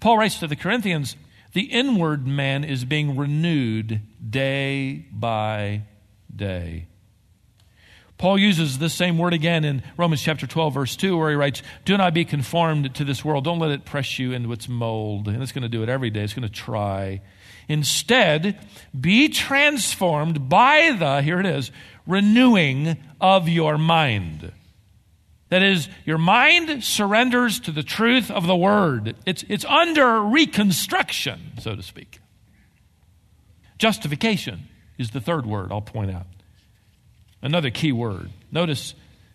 Paul 0.00 0.16
writes 0.16 0.40
to 0.40 0.46
the 0.46 0.56
Corinthians 0.56 1.16
the 1.52 1.64
inward 1.64 2.26
man 2.26 2.64
is 2.64 2.86
being 2.86 3.16
renewed 3.16 4.00
day 4.30 5.06
by 5.12 5.82
day. 6.34 6.86
Paul 8.22 8.38
uses 8.38 8.78
this 8.78 8.94
same 8.94 9.18
word 9.18 9.32
again 9.32 9.64
in 9.64 9.82
Romans 9.96 10.22
chapter 10.22 10.46
12, 10.46 10.74
verse 10.74 10.94
2, 10.94 11.16
where 11.18 11.30
he 11.30 11.34
writes, 11.34 11.60
Do 11.84 11.96
not 11.96 12.14
be 12.14 12.24
conformed 12.24 12.94
to 12.94 13.04
this 13.04 13.24
world. 13.24 13.42
Don't 13.42 13.58
let 13.58 13.72
it 13.72 13.84
press 13.84 14.16
you 14.16 14.32
into 14.32 14.52
its 14.52 14.68
mold. 14.68 15.26
And 15.26 15.42
it's 15.42 15.50
going 15.50 15.62
to 15.62 15.68
do 15.68 15.82
it 15.82 15.88
every 15.88 16.08
day, 16.08 16.22
it's 16.22 16.32
going 16.32 16.46
to 16.46 16.48
try. 16.48 17.20
Instead, 17.68 18.64
be 18.98 19.28
transformed 19.28 20.48
by 20.48 20.94
the, 20.96 21.20
here 21.22 21.40
it 21.40 21.46
is, 21.46 21.72
renewing 22.06 22.96
of 23.20 23.48
your 23.48 23.76
mind. 23.76 24.52
That 25.48 25.64
is, 25.64 25.88
your 26.04 26.18
mind 26.18 26.84
surrenders 26.84 27.58
to 27.58 27.72
the 27.72 27.82
truth 27.82 28.30
of 28.30 28.46
the 28.46 28.56
word. 28.56 29.16
It's, 29.26 29.44
it's 29.48 29.64
under 29.64 30.22
reconstruction, 30.22 31.54
so 31.58 31.74
to 31.74 31.82
speak. 31.82 32.20
Justification 33.78 34.68
is 35.02 35.10
the 35.10 35.20
third 35.20 35.44
word 35.46 35.70
I'll 35.70 35.80
point 35.80 36.10
out. 36.10 36.26
Another 37.42 37.70
key 37.70 37.92
word. 37.92 38.30
Notice 38.50 38.94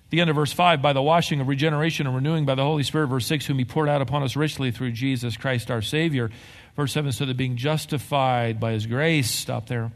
the 0.09 0.21
end 0.21 0.29
of 0.29 0.35
verse 0.35 0.53
5 0.53 0.81
by 0.81 0.93
the 0.93 1.01
washing 1.01 1.41
of 1.41 1.47
regeneration 1.47 2.07
and 2.07 2.15
renewing 2.15 2.45
by 2.45 2.55
the 2.55 2.63
Holy 2.63 2.83
Spirit. 2.83 3.07
Verse 3.07 3.25
6, 3.25 3.45
whom 3.45 3.59
he 3.59 3.65
poured 3.65 3.89
out 3.89 4.01
upon 4.01 4.23
us 4.23 4.35
richly 4.35 4.71
through 4.71 4.91
Jesus 4.91 5.35
Christ 5.35 5.69
our 5.69 5.81
Savior. 5.81 6.31
Verse 6.75 6.93
7, 6.93 7.11
so 7.11 7.25
that 7.25 7.35
being 7.35 7.57
justified 7.57 8.59
by 8.59 8.71
his 8.71 8.85
grace, 8.85 9.29
stop 9.29 9.67
there. 9.67 9.91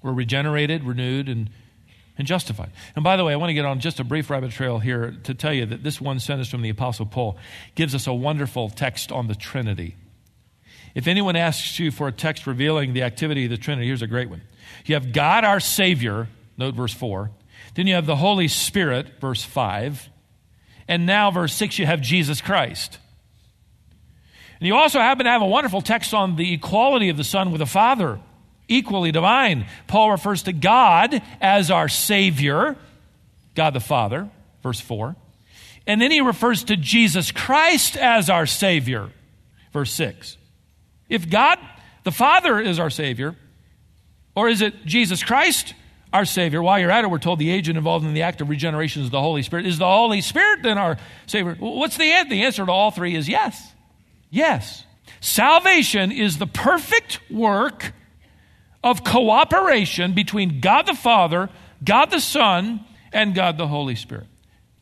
We're 0.00 0.12
regenerated, 0.12 0.84
renewed, 0.84 1.28
and, 1.28 1.50
and 2.16 2.26
justified. 2.26 2.70
And 2.94 3.04
by 3.04 3.16
the 3.16 3.24
way, 3.24 3.32
I 3.32 3.36
want 3.36 3.50
to 3.50 3.54
get 3.54 3.66
on 3.66 3.80
just 3.80 4.00
a 4.00 4.04
brief 4.04 4.30
rabbit 4.30 4.52
trail 4.52 4.78
here 4.78 5.16
to 5.24 5.34
tell 5.34 5.52
you 5.52 5.66
that 5.66 5.82
this 5.82 6.00
one 6.00 6.20
sentence 6.20 6.48
from 6.48 6.62
the 6.62 6.70
Apostle 6.70 7.04
Paul 7.04 7.36
gives 7.74 7.94
us 7.94 8.06
a 8.06 8.14
wonderful 8.14 8.70
text 8.70 9.12
on 9.12 9.26
the 9.26 9.34
Trinity. 9.34 9.96
If 10.94 11.06
anyone 11.06 11.36
asks 11.36 11.78
you 11.78 11.90
for 11.90 12.08
a 12.08 12.12
text 12.12 12.46
revealing 12.46 12.94
the 12.94 13.02
activity 13.02 13.44
of 13.44 13.50
the 13.50 13.58
Trinity, 13.58 13.88
here's 13.88 14.02
a 14.02 14.06
great 14.06 14.30
one. 14.30 14.42
You 14.86 14.94
have 14.94 15.12
God 15.12 15.44
our 15.44 15.60
Savior 15.60 16.28
Note 16.58 16.74
verse 16.74 16.92
4. 16.92 17.30
Then 17.74 17.86
you 17.86 17.94
have 17.94 18.06
the 18.06 18.16
Holy 18.16 18.48
Spirit, 18.48 19.20
verse 19.20 19.44
5. 19.44 20.10
And 20.88 21.06
now, 21.06 21.30
verse 21.30 21.54
6, 21.54 21.78
you 21.78 21.86
have 21.86 22.00
Jesus 22.00 22.40
Christ. 22.40 22.98
And 24.58 24.66
you 24.66 24.74
also 24.74 24.98
happen 24.98 25.24
to 25.24 25.30
have 25.30 25.42
a 25.42 25.46
wonderful 25.46 25.80
text 25.80 26.12
on 26.12 26.34
the 26.34 26.52
equality 26.52 27.08
of 27.08 27.16
the 27.16 27.24
Son 27.24 27.52
with 27.52 27.60
the 27.60 27.66
Father, 27.66 28.18
equally 28.66 29.12
divine. 29.12 29.66
Paul 29.86 30.10
refers 30.10 30.42
to 30.44 30.52
God 30.52 31.22
as 31.40 31.70
our 31.70 31.88
Savior, 31.88 32.76
God 33.54 33.72
the 33.74 33.80
Father, 33.80 34.28
verse 34.64 34.80
4. 34.80 35.14
And 35.86 36.02
then 36.02 36.10
he 36.10 36.20
refers 36.20 36.64
to 36.64 36.76
Jesus 36.76 37.30
Christ 37.30 37.96
as 37.96 38.28
our 38.28 38.46
Savior, 38.46 39.10
verse 39.72 39.92
6. 39.92 40.36
If 41.08 41.30
God 41.30 41.58
the 42.02 42.12
Father 42.12 42.58
is 42.58 42.80
our 42.80 42.90
Savior, 42.90 43.36
or 44.38 44.48
is 44.48 44.62
it 44.62 44.86
Jesus 44.86 45.24
Christ 45.24 45.74
our 46.12 46.24
Savior. 46.24 46.62
While 46.62 46.78
you're 46.78 46.90
at 46.90 47.04
it, 47.04 47.10
we're 47.10 47.18
told 47.18 47.38
the 47.38 47.50
agent 47.50 47.76
involved 47.76 48.04
in 48.04 48.14
the 48.14 48.22
act 48.22 48.40
of 48.40 48.48
regeneration 48.48 49.02
is 49.02 49.10
the 49.10 49.20
Holy 49.20 49.42
Spirit. 49.42 49.66
Is 49.66 49.78
the 49.78 49.86
Holy 49.86 50.20
Spirit 50.20 50.62
then 50.62 50.78
our 50.78 50.96
Savior? 51.26 51.56
What's 51.58 51.96
the 51.96 52.04
answer? 52.04 52.30
The 52.30 52.44
answer 52.44 52.64
to 52.64 52.72
all 52.72 52.90
three 52.90 53.14
is 53.14 53.28
yes. 53.28 53.72
Yes. 54.30 54.84
Salvation 55.20 56.12
is 56.12 56.38
the 56.38 56.46
perfect 56.46 57.20
work 57.30 57.92
of 58.82 59.04
cooperation 59.04 60.14
between 60.14 60.60
God 60.60 60.86
the 60.86 60.94
Father, 60.94 61.50
God 61.84 62.10
the 62.10 62.20
Son, 62.20 62.84
and 63.12 63.34
God 63.34 63.58
the 63.58 63.66
Holy 63.66 63.96
Spirit. 63.96 64.26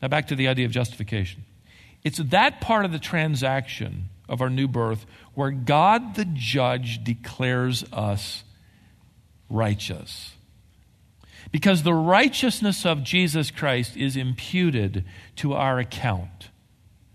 Now, 0.03 0.09
back 0.09 0.29
to 0.29 0.37
the 0.37 0.49
idea 0.49 0.67
of 0.67 0.73
justification. 0.73 1.45
It's 2.05 2.19
that 2.19 2.61
part 2.61 2.85
of 2.85 2.93
the 2.93 2.99
transaction 2.99 4.11
of 4.29 4.41
our 4.41 4.51
new 4.51 4.69
birth 4.69 5.07
where 5.35 5.51
God 5.51 6.15
the 6.15 6.25
judge 6.25 7.03
declares 7.03 7.85
us 7.93 8.45
righteous. 9.49 10.35
Because 11.53 11.83
the 11.83 11.95
righteousness 11.95 12.85
of 12.85 13.03
Jesus 13.03 13.51
Christ 13.51 13.97
is 13.97 14.17
imputed 14.17 15.05
to 15.37 15.55
our 15.55 15.79
account. 15.79 16.51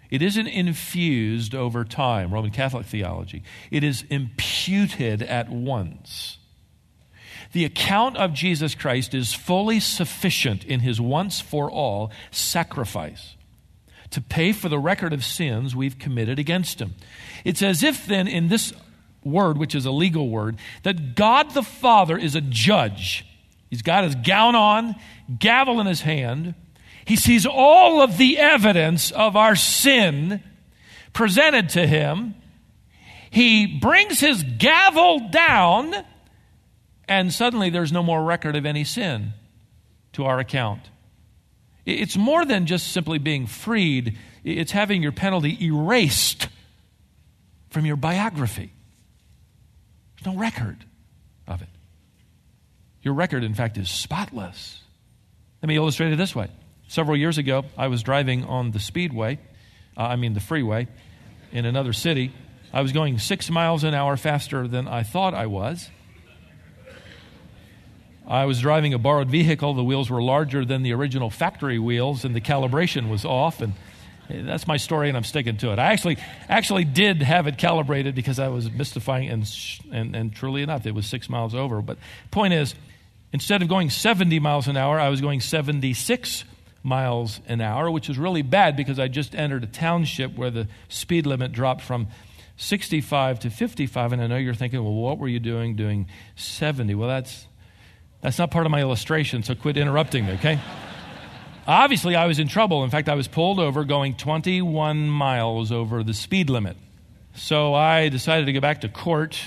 It 0.09 0.21
isn't 0.21 0.47
infused 0.47 1.55
over 1.55 1.83
time, 1.83 2.33
Roman 2.33 2.51
Catholic 2.51 2.85
theology. 2.85 3.43
It 3.69 3.83
is 3.83 4.03
imputed 4.09 5.21
at 5.21 5.49
once. 5.49 6.37
The 7.53 7.65
account 7.65 8.17
of 8.17 8.33
Jesus 8.33 8.75
Christ 8.75 9.13
is 9.13 9.33
fully 9.33 9.79
sufficient 9.79 10.63
in 10.63 10.81
his 10.81 11.01
once 11.01 11.41
for 11.41 11.69
all 11.69 12.11
sacrifice 12.29 13.35
to 14.11 14.21
pay 14.21 14.51
for 14.51 14.69
the 14.69 14.79
record 14.79 15.13
of 15.13 15.23
sins 15.23 15.75
we've 15.75 15.97
committed 15.97 16.37
against 16.37 16.81
him. 16.81 16.93
It's 17.43 17.61
as 17.61 17.81
if 17.81 18.05
then, 18.05 18.27
in 18.27 18.49
this 18.49 18.73
word, 19.23 19.57
which 19.57 19.75
is 19.75 19.85
a 19.85 19.91
legal 19.91 20.29
word, 20.29 20.57
that 20.83 21.15
God 21.15 21.53
the 21.53 21.63
Father 21.63 22.17
is 22.17 22.35
a 22.35 22.41
judge 22.41 23.25
He's 23.71 23.81
got 23.81 24.03
his 24.03 24.15
gown 24.15 24.53
on, 24.53 24.95
gavel 25.39 25.79
in 25.79 25.87
his 25.87 26.01
hand. 26.01 26.53
He 27.05 27.15
sees 27.15 27.45
all 27.45 28.01
of 28.01 28.17
the 28.17 28.37
evidence 28.37 29.11
of 29.11 29.37
our 29.37 29.55
sin 29.55 30.43
presented 31.13 31.69
to 31.69 31.87
him. 31.87 32.35
He 33.29 33.79
brings 33.79 34.19
his 34.19 34.43
gavel 34.43 35.29
down, 35.29 35.95
and 37.07 37.33
suddenly 37.33 37.69
there's 37.69 37.93
no 37.93 38.03
more 38.03 38.21
record 38.21 38.57
of 38.57 38.65
any 38.65 38.83
sin 38.83 39.31
to 40.13 40.25
our 40.25 40.37
account. 40.37 40.81
It's 41.85 42.17
more 42.17 42.43
than 42.43 42.65
just 42.65 42.91
simply 42.91 43.19
being 43.19 43.47
freed, 43.47 44.17
it's 44.43 44.73
having 44.73 45.01
your 45.01 45.13
penalty 45.13 45.57
erased 45.61 46.49
from 47.69 47.85
your 47.85 47.95
biography. 47.95 48.73
There's 50.21 50.35
no 50.35 50.39
record 50.39 50.85
of 51.47 51.61
it. 51.61 51.69
Your 53.01 53.13
record, 53.13 53.43
in 53.43 53.53
fact, 53.53 53.77
is 53.77 53.89
spotless. 53.89 54.81
Let 55.61 55.67
me 55.67 55.75
illustrate 55.75 56.13
it 56.13 56.17
this 56.17 56.35
way. 56.35 56.49
Several 56.87 57.17
years 57.17 57.37
ago, 57.37 57.65
I 57.77 57.87
was 57.87 58.03
driving 58.03 58.43
on 58.43 58.71
the 58.71 58.79
speedway, 58.79 59.39
uh, 59.97 60.01
I 60.01 60.15
mean 60.17 60.33
the 60.33 60.39
freeway, 60.39 60.87
in 61.51 61.65
another 61.65 61.93
city. 61.93 62.33
I 62.73 62.81
was 62.81 62.91
going 62.91 63.17
six 63.17 63.49
miles 63.49 63.83
an 63.83 63.93
hour 63.93 64.17
faster 64.17 64.67
than 64.67 64.87
I 64.87 65.03
thought 65.03 65.33
I 65.33 65.47
was. 65.47 65.89
I 68.27 68.45
was 68.45 68.61
driving 68.61 68.93
a 68.93 68.99
borrowed 68.99 69.29
vehicle. 69.29 69.73
The 69.73 69.83
wheels 69.83 70.09
were 70.09 70.21
larger 70.21 70.63
than 70.63 70.83
the 70.83 70.93
original 70.93 71.29
factory 71.29 71.79
wheels, 71.79 72.23
and 72.23 72.35
the 72.35 72.41
calibration 72.41 73.09
was 73.09 73.25
off. 73.25 73.61
And 73.61 73.73
that's 74.29 74.67
my 74.67 74.77
story, 74.77 75.09
and 75.09 75.17
I'm 75.17 75.23
sticking 75.23 75.57
to 75.57 75.71
it. 75.73 75.79
I 75.79 75.91
actually 75.91 76.17
actually 76.47 76.85
did 76.85 77.21
have 77.21 77.47
it 77.47 77.57
calibrated 77.57 78.15
because 78.15 78.39
I 78.39 78.47
was 78.47 78.71
mystifying, 78.71 79.29
and 79.29 79.49
and, 79.91 80.15
and 80.15 80.33
truly 80.33 80.61
enough, 80.61 80.85
it 80.85 80.93
was 80.93 81.05
six 81.05 81.29
miles 81.29 81.53
over. 81.53 81.81
But 81.81 81.97
point 82.31 82.53
is, 82.53 82.75
Instead 83.33 83.61
of 83.61 83.69
going 83.69 83.89
70 83.89 84.39
miles 84.39 84.67
an 84.67 84.75
hour, 84.75 84.99
I 84.99 85.09
was 85.09 85.21
going 85.21 85.39
76 85.39 86.43
miles 86.83 87.39
an 87.47 87.61
hour, 87.61 87.89
which 87.89 88.07
was 88.09 88.17
really 88.17 88.41
bad 88.41 88.75
because 88.75 88.99
I 88.99 89.07
just 89.07 89.35
entered 89.35 89.63
a 89.63 89.67
township 89.67 90.35
where 90.35 90.51
the 90.51 90.67
speed 90.89 91.25
limit 91.25 91.51
dropped 91.51 91.81
from 91.81 92.07
65 92.57 93.39
to 93.41 93.49
55. 93.49 94.11
And 94.11 94.21
I 94.21 94.27
know 94.27 94.35
you're 94.35 94.53
thinking, 94.53 94.83
well, 94.83 94.93
what 94.93 95.17
were 95.17 95.29
you 95.29 95.39
doing 95.39 95.75
doing 95.75 96.07
70? 96.35 96.93
Well, 96.95 97.07
that's, 97.07 97.47
that's 98.21 98.37
not 98.37 98.51
part 98.51 98.65
of 98.65 98.71
my 98.71 98.81
illustration, 98.81 99.43
so 99.43 99.55
quit 99.55 99.77
interrupting 99.77 100.25
me, 100.25 100.33
okay? 100.33 100.59
Obviously, 101.67 102.15
I 102.15 102.25
was 102.25 102.39
in 102.39 102.47
trouble. 102.47 102.83
In 102.83 102.89
fact, 102.89 103.07
I 103.07 103.15
was 103.15 103.27
pulled 103.27 103.59
over 103.59 103.83
going 103.83 104.15
21 104.15 105.09
miles 105.09 105.71
over 105.71 106.03
the 106.03 106.13
speed 106.13 106.49
limit. 106.49 106.77
So 107.35 107.73
I 107.73 108.09
decided 108.09 108.45
to 108.47 108.53
go 108.53 108.59
back 108.59 108.81
to 108.81 108.89
court 108.89 109.39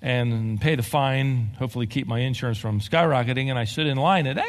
and 0.00 0.60
pay 0.60 0.76
the 0.76 0.84
fine, 0.84 1.50
hopefully 1.58 1.86
keep 1.86 2.06
my 2.06 2.20
insurance 2.20 2.58
from 2.58 2.80
skyrocketing. 2.80 3.50
And 3.50 3.58
I 3.58 3.64
stood 3.64 3.86
in 3.86 3.96
line. 3.96 4.26
And 4.26 4.40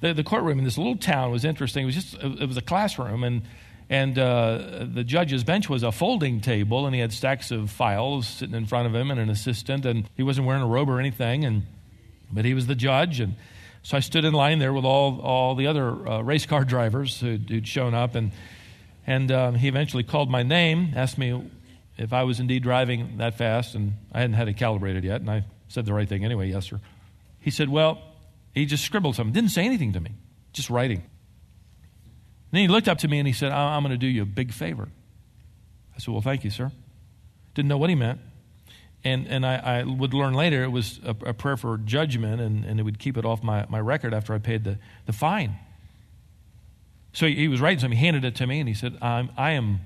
the, 0.00 0.12
the 0.12 0.22
courtroom 0.22 0.58
in 0.58 0.64
this 0.64 0.76
little 0.76 0.96
town 0.96 1.30
was 1.30 1.44
interesting. 1.44 1.84
It 1.84 1.86
was 1.86 1.94
just 1.94 2.14
it 2.14 2.46
was 2.46 2.56
a 2.56 2.62
classroom, 2.62 3.24
and 3.24 3.42
And 3.90 4.16
uh, 4.16 4.86
the 4.86 5.02
judge's 5.02 5.42
bench 5.42 5.68
was 5.68 5.82
a 5.82 5.90
folding 5.90 6.40
table, 6.40 6.86
and 6.86 6.94
he 6.94 7.00
had 7.00 7.12
stacks 7.12 7.50
of 7.50 7.70
files 7.70 8.28
sitting 8.28 8.54
in 8.54 8.66
front 8.66 8.86
of 8.86 8.94
him 8.94 9.10
and 9.10 9.18
an 9.18 9.28
assistant, 9.30 9.84
and 9.84 10.08
he 10.16 10.22
wasn't 10.22 10.46
wearing 10.46 10.62
a 10.62 10.66
robe 10.66 10.88
or 10.88 11.00
anything, 11.00 11.44
and, 11.44 11.64
but 12.30 12.44
he 12.44 12.54
was 12.54 12.68
the 12.68 12.76
judge. 12.76 13.18
And 13.18 13.34
so 13.82 13.96
I 13.96 14.00
stood 14.00 14.24
in 14.24 14.34
line 14.34 14.58
there 14.58 14.72
with 14.72 14.84
all, 14.84 15.20
all 15.20 15.54
the 15.54 15.66
other 15.66 16.08
uh, 16.08 16.20
race 16.22 16.46
car 16.46 16.64
drivers 16.74 17.20
who'd, 17.20 17.48
who'd 17.48 17.66
shown 17.66 17.94
up, 17.94 18.14
and, 18.14 18.32
and 19.06 19.30
um, 19.32 19.54
he 19.54 19.68
eventually 19.68 20.02
called 20.02 20.30
my 20.30 20.42
name, 20.42 20.92
asked 20.94 21.18
me 21.18 21.50
if 21.96 22.12
I 22.12 22.24
was 22.24 22.40
indeed 22.40 22.62
driving 22.62 23.18
that 23.18 23.36
fast, 23.36 23.74
and 23.74 23.94
I 24.12 24.20
hadn't 24.20 24.34
had 24.34 24.48
it 24.48 24.56
calibrated 24.56 25.04
yet, 25.04 25.20
and 25.20 25.30
I 25.30 25.44
said 25.68 25.86
the 25.86 25.94
right 25.94 26.08
thing 26.08 26.24
anyway, 26.24 26.50
yes, 26.50 26.66
sir. 26.66 26.80
He 27.38 27.50
said, 27.50 27.68
Well, 27.68 28.02
he 28.54 28.66
just 28.66 28.84
scribbled 28.84 29.16
something, 29.16 29.32
didn't 29.32 29.50
say 29.50 29.64
anything 29.64 29.92
to 29.92 30.00
me, 30.00 30.12
just 30.52 30.70
writing. 30.70 31.02
then 32.50 32.62
he 32.62 32.68
looked 32.68 32.88
up 32.88 32.98
to 32.98 33.08
me 33.08 33.18
and 33.18 33.26
he 33.26 33.32
said, 33.32 33.52
I'm 33.52 33.82
going 33.82 33.92
to 33.92 33.98
do 33.98 34.06
you 34.06 34.22
a 34.22 34.26
big 34.26 34.52
favor. 34.52 34.88
I 35.94 35.98
said, 35.98 36.12
Well, 36.12 36.22
thank 36.22 36.44
you, 36.44 36.50
sir. 36.50 36.72
Didn't 37.54 37.68
know 37.68 37.78
what 37.78 37.90
he 37.90 37.96
meant. 37.96 38.20
And, 39.02 39.26
and 39.28 39.46
I, 39.46 39.56
I 39.56 39.82
would 39.84 40.12
learn 40.12 40.34
later 40.34 40.62
it 40.62 40.70
was 40.70 41.00
a, 41.04 41.16
a 41.26 41.34
prayer 41.34 41.56
for 41.56 41.78
judgment, 41.78 42.40
and, 42.40 42.64
and 42.64 42.78
it 42.78 42.82
would 42.82 42.98
keep 42.98 43.16
it 43.16 43.24
off 43.24 43.42
my, 43.42 43.66
my 43.68 43.80
record 43.80 44.12
after 44.12 44.34
I 44.34 44.38
paid 44.38 44.64
the, 44.64 44.78
the 45.06 45.12
fine. 45.12 45.56
So 47.12 47.26
he, 47.26 47.34
he 47.34 47.48
was 47.48 47.60
writing 47.60 47.78
something, 47.78 47.98
he 47.98 48.04
handed 48.04 48.24
it 48.24 48.36
to 48.36 48.46
me, 48.46 48.60
and 48.60 48.68
he 48.68 48.74
said, 48.74 48.98
I'm, 49.00 49.30
I 49.36 49.52
am, 49.52 49.80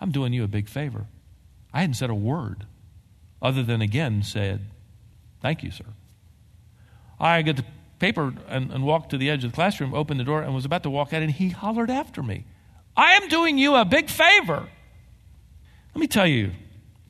I'm 0.00 0.10
doing 0.10 0.32
you 0.32 0.44
a 0.44 0.48
big 0.48 0.68
favor. 0.68 1.06
I 1.72 1.80
hadn't 1.80 1.94
said 1.94 2.08
a 2.08 2.14
word 2.14 2.66
other 3.42 3.62
than 3.62 3.82
again 3.82 4.22
said, 4.22 4.60
Thank 5.42 5.62
you, 5.62 5.70
sir. 5.70 5.84
I 7.20 7.42
got 7.42 7.56
the 7.56 7.64
paper 7.98 8.32
and, 8.48 8.72
and 8.72 8.84
walked 8.84 9.10
to 9.10 9.18
the 9.18 9.28
edge 9.28 9.44
of 9.44 9.50
the 9.50 9.54
classroom, 9.54 9.92
opened 9.92 10.18
the 10.18 10.24
door, 10.24 10.40
and 10.40 10.54
was 10.54 10.64
about 10.64 10.82
to 10.84 10.90
walk 10.90 11.12
out, 11.12 11.20
and 11.20 11.30
he 11.30 11.50
hollered 11.50 11.90
after 11.90 12.22
me, 12.22 12.44
I 12.96 13.12
am 13.14 13.28
doing 13.28 13.58
you 13.58 13.74
a 13.74 13.84
big 13.84 14.08
favor. 14.08 14.68
Let 15.94 16.00
me 16.00 16.06
tell 16.06 16.26
you 16.26 16.52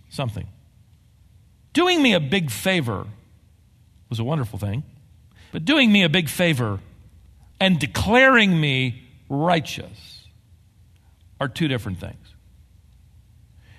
something. 0.09 0.49
Doing 1.75 2.03
me 2.03 2.15
a 2.15 2.21
big 2.21 2.51
favor 2.51 3.07
was 4.09 4.19
a 4.19 4.25
wonderful 4.25 4.59
thing, 4.59 4.85
but 5.53 5.67
doing 5.67 5.93
me 5.93 6.03
a 6.03 6.09
big 6.09 6.31
favor 6.31 6.81
and 7.61 7.79
declaring 7.79 8.59
me 8.59 9.03
righteous 9.29 10.27
are 11.39 11.49
two 11.49 11.69
different 11.69 11.99
things. 11.99 12.17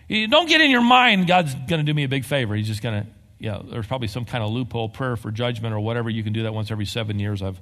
You 0.08 0.28
don't 0.28 0.48
get 0.48 0.62
in 0.62 0.70
your 0.70 0.84
mind 0.84 1.26
God's 1.26 1.56
going 1.56 1.80
to 1.80 1.84
do 1.84 1.94
me 1.94 2.04
a 2.04 2.08
big 2.08 2.26
favor. 2.26 2.54
He's 2.54 2.68
just 2.68 2.84
going 2.84 3.04
to 3.04 3.10
yeah, 3.40 3.62
there's 3.64 3.88
probably 3.88 4.08
some 4.08 4.26
kind 4.26 4.44
of 4.44 4.50
loophole 4.52 4.90
prayer 4.90 5.16
for 5.16 5.32
judgment 5.32 5.74
or 5.74 5.80
whatever. 5.80 6.10
You 6.10 6.24
can 6.24 6.34
do 6.34 6.44
that 6.44 6.54
once 6.54 6.72
every 6.72 6.86
seven 6.86 7.20
years. 7.20 7.42
I've, 7.42 7.60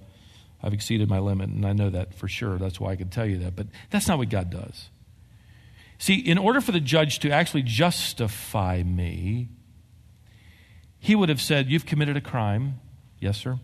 I've 0.62 0.74
exceeded 0.74 1.10
my 1.10 1.19
limit, 1.19 1.50
and 1.50 1.65
I 1.65 1.74
know 1.74 1.89
that 1.89 2.13
for 2.13 2.28
sure. 2.28 2.58
That's 2.58 2.80
why 2.80 2.91
I 2.91 2.96
can 2.96 3.10
tell 3.10 3.26
you 3.26 3.39
that. 3.39 3.56
But 3.56 3.67
that's 3.89 4.08
not 4.08 4.17
what 4.17 4.30
God 4.30 4.50
does. 4.50 4.89
See, 5.98 6.15
in 6.15 6.38
order 6.38 6.62
for 6.62 6.72
the 6.72 6.80
judge 6.80 7.19
to 7.19 7.32
actually 7.32 7.63
justify 7.63 8.84
me, 8.84 9.50
he 11.04 11.16
would 11.16 11.30
have 11.30 11.42
said, 11.42 11.70
You've 11.70 11.86
committed 11.86 12.18
a 12.18 12.22
crime. 12.22 12.80
Yes, 13.20 13.38
sir. 13.38 13.60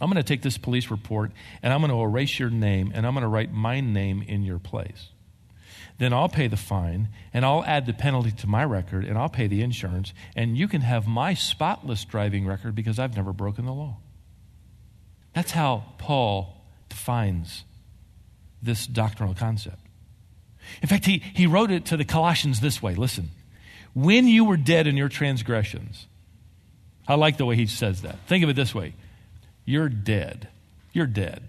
I'm 0.00 0.10
going 0.10 0.22
to 0.22 0.28
take 0.28 0.42
this 0.42 0.58
police 0.58 0.90
report 0.90 1.32
and 1.62 1.72
I'm 1.72 1.80
going 1.80 1.90
to 1.90 2.02
erase 2.02 2.38
your 2.38 2.50
name 2.50 2.92
and 2.94 3.06
I'm 3.06 3.14
going 3.14 3.22
to 3.22 3.28
write 3.28 3.52
my 3.52 3.80
name 3.80 4.22
in 4.22 4.42
your 4.42 4.58
place 4.58 5.08
then 5.98 6.12
I'll 6.12 6.28
pay 6.28 6.46
the 6.46 6.56
fine 6.56 7.08
and 7.32 7.44
I'll 7.44 7.64
add 7.64 7.86
the 7.86 7.92
penalty 7.92 8.30
to 8.30 8.46
my 8.46 8.64
record 8.64 9.04
and 9.04 9.16
I'll 9.16 9.28
pay 9.28 9.46
the 9.46 9.62
insurance 9.62 10.12
and 10.34 10.56
you 10.56 10.68
can 10.68 10.82
have 10.82 11.06
my 11.06 11.34
spotless 11.34 12.04
driving 12.04 12.46
record 12.46 12.74
because 12.74 12.98
I've 12.98 13.16
never 13.16 13.32
broken 13.32 13.64
the 13.64 13.72
law. 13.72 13.96
That's 15.32 15.52
how 15.52 15.84
Paul 15.98 16.64
defines 16.88 17.64
this 18.62 18.86
doctrinal 18.86 19.34
concept. 19.34 19.80
In 20.82 20.88
fact, 20.88 21.06
he, 21.06 21.22
he 21.34 21.46
wrote 21.46 21.70
it 21.70 21.86
to 21.86 21.96
the 21.96 22.04
Colossians 22.04 22.60
this 22.60 22.82
way 22.82 22.94
listen, 22.94 23.30
when 23.94 24.28
you 24.28 24.44
were 24.44 24.56
dead 24.56 24.86
in 24.86 24.96
your 24.96 25.08
transgressions, 25.08 26.06
I 27.08 27.14
like 27.14 27.36
the 27.36 27.46
way 27.46 27.56
he 27.56 27.66
says 27.66 28.02
that. 28.02 28.18
Think 28.26 28.44
of 28.44 28.50
it 28.50 28.56
this 28.56 28.74
way 28.74 28.94
you're 29.64 29.88
dead. 29.88 30.48
You're 30.92 31.06
dead. 31.06 31.42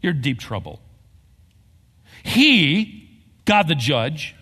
You're 0.00 0.12
deep 0.12 0.38
trouble. 0.38 0.80
He, 2.22 3.08
God 3.44 3.68
the 3.68 3.74
judge, 3.74 4.34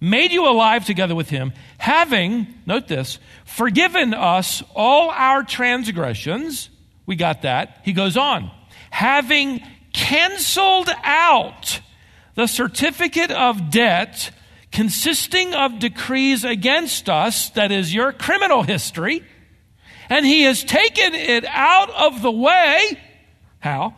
made 0.00 0.32
you 0.32 0.48
alive 0.48 0.84
together 0.84 1.14
with 1.14 1.30
him, 1.30 1.52
having, 1.78 2.46
note 2.66 2.88
this, 2.88 3.18
forgiven 3.44 4.14
us 4.14 4.62
all 4.74 5.10
our 5.10 5.42
transgressions. 5.42 6.70
We 7.06 7.16
got 7.16 7.42
that. 7.42 7.80
He 7.84 7.92
goes 7.92 8.16
on, 8.16 8.50
having 8.90 9.62
canceled 9.92 10.90
out 11.02 11.80
the 12.34 12.46
certificate 12.46 13.30
of 13.30 13.70
debt 13.70 14.30
consisting 14.72 15.54
of 15.54 15.78
decrees 15.78 16.44
against 16.44 17.08
us, 17.08 17.50
that 17.50 17.72
is 17.72 17.92
your 17.92 18.12
criminal 18.12 18.62
history, 18.62 19.24
and 20.10 20.26
he 20.26 20.42
has 20.42 20.62
taken 20.62 21.14
it 21.14 21.46
out 21.46 21.88
of 21.90 22.20
the 22.20 22.30
way. 22.30 23.00
How? 23.60 23.94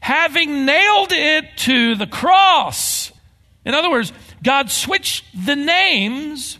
Having 0.00 0.64
nailed 0.64 1.12
it 1.12 1.44
to 1.58 1.94
the 1.94 2.06
cross 2.06 3.12
in 3.64 3.74
other 3.74 3.90
words, 3.90 4.12
God 4.42 4.70
switched 4.70 5.24
the 5.46 5.56
names 5.56 6.58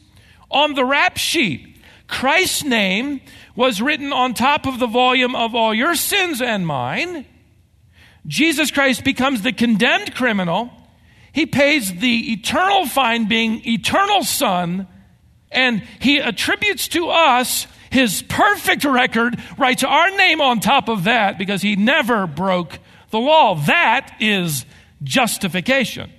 on 0.51 0.75
the 0.75 0.85
rap 0.85 1.17
sheet. 1.17 1.77
Christ's 2.07 2.65
name 2.65 3.21
was 3.57 3.81
written 3.81 4.13
on 4.13 4.35
top 4.35 4.67
of 4.67 4.79
the 4.79 4.87
volume 4.87 5.35
of 5.35 5.55
all 5.55 5.73
your 5.73 5.95
sins 5.95 6.43
and 6.43 6.67
mine. 6.67 7.25
Jesus 8.27 8.71
Christ 8.71 9.03
becomes 9.03 9.43
the 9.43 9.53
condemned 9.53 10.15
criminal. 10.15 10.71
He 11.33 11.47
pays 11.47 11.95
the 11.95 12.33
eternal 12.33 12.87
fine, 12.87 13.29
being 13.29 13.63
eternal 13.67 14.25
Son, 14.25 14.87
and 15.51 15.83
he 16.01 16.19
attributes 16.19 16.89
to 16.89 17.09
us 17.09 17.67
his 17.91 18.23
perfect 18.23 18.85
record, 18.85 19.37
writes 19.59 19.85
our 19.85 20.11
name 20.17 20.41
on 20.41 20.61
top 20.61 20.89
of 20.89 21.05
that 21.05 21.39
because 21.39 21.61
he 21.61 21.77
never 21.77 22.27
broke 22.27 22.79
the 23.11 23.19
law. 23.19 23.57
That 23.67 24.17
is 24.21 24.65
justification. 25.03 26.11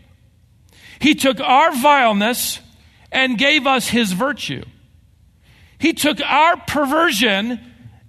He 0.99 1.15
took 1.15 1.39
our 1.39 1.73
vileness 1.75 2.60
and 3.12 3.38
gave 3.38 3.65
us 3.65 3.88
his 3.88 4.12
virtue. 4.12 4.63
He 5.79 5.93
took 5.93 6.21
our 6.21 6.57
perversion 6.57 7.60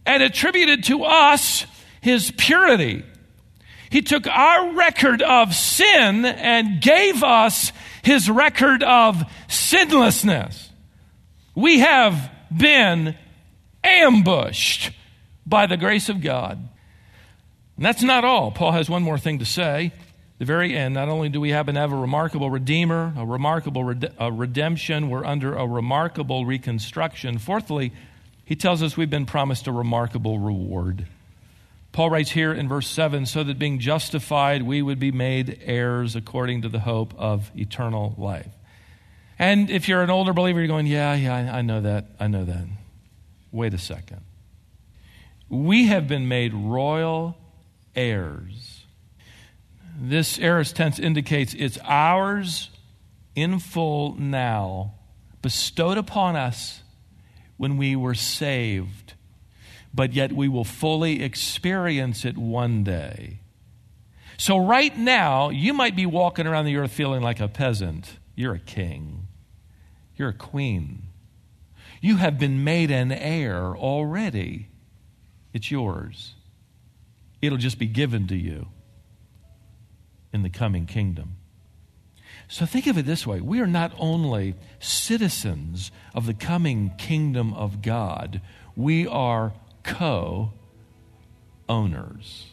and 0.04 0.22
attributed 0.22 0.84
to 0.84 1.04
us 1.04 1.64
his 2.00 2.32
purity. 2.36 3.04
He 3.90 4.02
took 4.02 4.26
our 4.26 4.74
record 4.74 5.22
of 5.22 5.54
sin 5.54 6.24
and 6.24 6.80
gave 6.82 7.22
us 7.22 7.72
his 8.02 8.28
record 8.28 8.82
of 8.82 9.22
sinlessness. 9.48 10.70
We 11.54 11.80
have 11.80 12.30
been 12.54 13.16
ambushed 13.84 14.92
by 15.46 15.66
the 15.66 15.76
grace 15.76 16.08
of 16.08 16.20
God. 16.20 16.58
And 17.76 17.84
that's 17.84 18.02
not 18.02 18.24
all. 18.24 18.50
Paul 18.50 18.72
has 18.72 18.88
one 18.88 19.02
more 19.02 19.18
thing 19.18 19.38
to 19.40 19.44
say 19.44 19.92
the 20.42 20.46
very 20.46 20.76
end, 20.76 20.94
not 20.94 21.08
only 21.08 21.28
do 21.28 21.40
we 21.40 21.50
to 21.50 21.54
have 21.54 21.68
a 21.68 21.96
remarkable 21.96 22.50
Redeemer, 22.50 23.12
a 23.16 23.24
remarkable 23.24 23.94
a 24.18 24.32
redemption, 24.32 25.08
we're 25.08 25.24
under 25.24 25.54
a 25.54 25.64
remarkable 25.64 26.44
reconstruction. 26.44 27.38
Fourthly, 27.38 27.92
he 28.44 28.56
tells 28.56 28.82
us 28.82 28.96
we've 28.96 29.08
been 29.08 29.24
promised 29.24 29.68
a 29.68 29.72
remarkable 29.72 30.40
reward. 30.40 31.06
Paul 31.92 32.10
writes 32.10 32.32
here 32.32 32.52
in 32.52 32.68
verse 32.68 32.88
7 32.88 33.24
so 33.26 33.44
that 33.44 33.56
being 33.56 33.78
justified, 33.78 34.64
we 34.64 34.82
would 34.82 34.98
be 34.98 35.12
made 35.12 35.60
heirs 35.62 36.16
according 36.16 36.62
to 36.62 36.68
the 36.68 36.80
hope 36.80 37.14
of 37.16 37.50
eternal 37.54 38.14
life. 38.18 38.50
And 39.38 39.70
if 39.70 39.88
you're 39.88 40.02
an 40.02 40.10
older 40.10 40.32
believer, 40.32 40.58
you're 40.58 40.66
going, 40.66 40.88
Yeah, 40.88 41.14
yeah, 41.14 41.54
I 41.54 41.62
know 41.62 41.82
that. 41.82 42.06
I 42.18 42.26
know 42.26 42.44
that. 42.44 42.64
Wait 43.52 43.72
a 43.74 43.78
second. 43.78 44.22
We 45.48 45.86
have 45.86 46.08
been 46.08 46.26
made 46.26 46.52
royal 46.52 47.36
heirs 47.94 48.82
this 49.98 50.38
aorist 50.38 50.76
tense 50.76 50.98
indicates 50.98 51.54
it's 51.54 51.78
ours 51.84 52.70
in 53.34 53.58
full 53.58 54.14
now, 54.16 54.94
bestowed 55.40 55.98
upon 55.98 56.36
us 56.36 56.82
when 57.56 57.76
we 57.76 57.94
were 57.96 58.14
saved, 58.14 59.14
but 59.94 60.12
yet 60.12 60.32
we 60.32 60.48
will 60.48 60.64
fully 60.64 61.22
experience 61.22 62.24
it 62.24 62.36
one 62.36 62.82
day. 62.84 63.38
So, 64.38 64.58
right 64.58 64.96
now, 64.96 65.50
you 65.50 65.72
might 65.72 65.94
be 65.94 66.06
walking 66.06 66.46
around 66.46 66.64
the 66.64 66.76
earth 66.76 66.92
feeling 66.92 67.22
like 67.22 67.38
a 67.38 67.48
peasant. 67.48 68.18
You're 68.34 68.54
a 68.54 68.58
king, 68.58 69.28
you're 70.16 70.30
a 70.30 70.34
queen. 70.34 71.04
You 72.02 72.16
have 72.16 72.36
been 72.36 72.64
made 72.64 72.90
an 72.90 73.12
heir 73.12 73.76
already. 73.76 74.68
It's 75.52 75.70
yours. 75.70 76.34
It'll 77.40 77.58
just 77.58 77.78
be 77.78 77.86
given 77.86 78.26
to 78.26 78.36
you 78.36 78.66
in 80.32 80.42
the 80.42 80.50
coming 80.50 80.84
kingdom. 80.84 81.36
So 82.48 82.66
think 82.66 82.88
of 82.88 82.98
it 82.98 83.06
this 83.06 83.24
way 83.24 83.40
we 83.40 83.60
are 83.60 83.68
not 83.68 83.92
only 83.98 84.56
citizens 84.80 85.92
of 86.12 86.26
the 86.26 86.34
coming 86.34 86.90
kingdom 86.98 87.54
of 87.54 87.82
God, 87.82 88.40
we 88.74 89.06
are 89.06 89.52
co 89.84 90.52
owners 91.68 92.48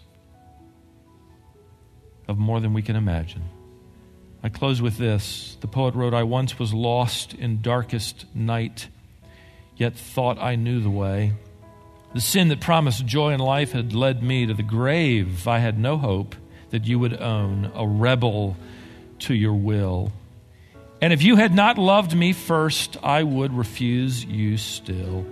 of 2.28 2.38
more 2.38 2.60
than 2.60 2.74
we 2.74 2.84
can 2.84 2.96
imagine. 2.96 3.50
I 4.44 4.50
close 4.50 4.80
with 4.80 4.98
this. 4.98 5.58
The 5.60 5.68
poet 5.68 5.96
wrote, 5.96 6.14
I 6.14 6.22
once 6.24 6.60
was 6.60 6.72
lost 6.72 7.34
in 7.34 7.62
darkest 7.62 8.26
night, 8.36 8.90
yet 9.80 9.96
thought 9.96 10.38
I 10.38 10.56
knew 10.56 10.82
the 10.82 10.90
way. 10.92 11.34
The 12.14 12.22
sin 12.22 12.50
that 12.50 12.60
promised 12.60 13.06
joy 13.06 13.34
in 13.34 13.40
life 13.40 13.72
had 13.72 13.94
led 13.94 14.22
me 14.22 14.46
to 14.46 14.54
the 14.54 14.64
grave. 14.64 15.48
I 15.48 15.60
had 15.60 15.80
no 15.80 15.98
hope 15.98 16.36
that 16.70 16.86
you 16.86 17.00
would 17.00 17.20
own, 17.20 17.72
a 17.74 17.88
rebel 17.88 18.58
to 19.20 19.34
your 19.34 19.54
will. 19.54 20.12
And 21.02 21.14
if 21.14 21.24
you 21.24 21.38
had 21.38 21.54
not 21.54 21.78
loved 21.78 22.16
me 22.16 22.34
first, 22.34 22.98
I 23.02 23.24
would 23.24 23.54
refuse 23.54 24.26
you 24.26 24.58
still. 24.58 25.26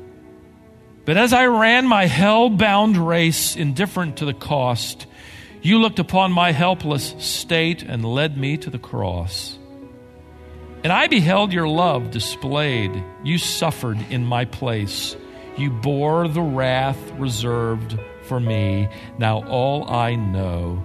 But 1.04 1.18
as 1.18 1.34
I 1.34 1.48
ran 1.48 1.88
my 1.88 2.06
hell 2.06 2.50
bound 2.50 2.96
race, 2.98 3.56
indifferent 3.56 4.18
to 4.18 4.26
the 4.26 4.34
cost, 4.34 5.08
you 5.62 5.80
looked 5.80 6.00
upon 6.00 6.32
my 6.32 6.52
helpless 6.52 7.16
state 7.18 7.84
and 7.84 8.06
led 8.06 8.38
me 8.38 8.58
to 8.58 8.70
the 8.70 8.80
cross. 8.80 9.58
And 10.88 10.94
I 10.94 11.08
beheld 11.08 11.52
your 11.52 11.68
love 11.68 12.12
displayed. 12.12 13.04
You 13.22 13.40
suffered 13.40 14.00
in 14.10 14.24
my 14.24 14.46
place. 14.46 15.18
You 15.58 15.70
bore 15.70 16.30
the 16.30 16.42
wrath 16.42 17.12
reserved 17.18 18.00
for 18.24 18.40
me. 18.40 18.88
Now 19.18 19.46
all 19.50 19.84
I 19.92 20.16
know 20.16 20.82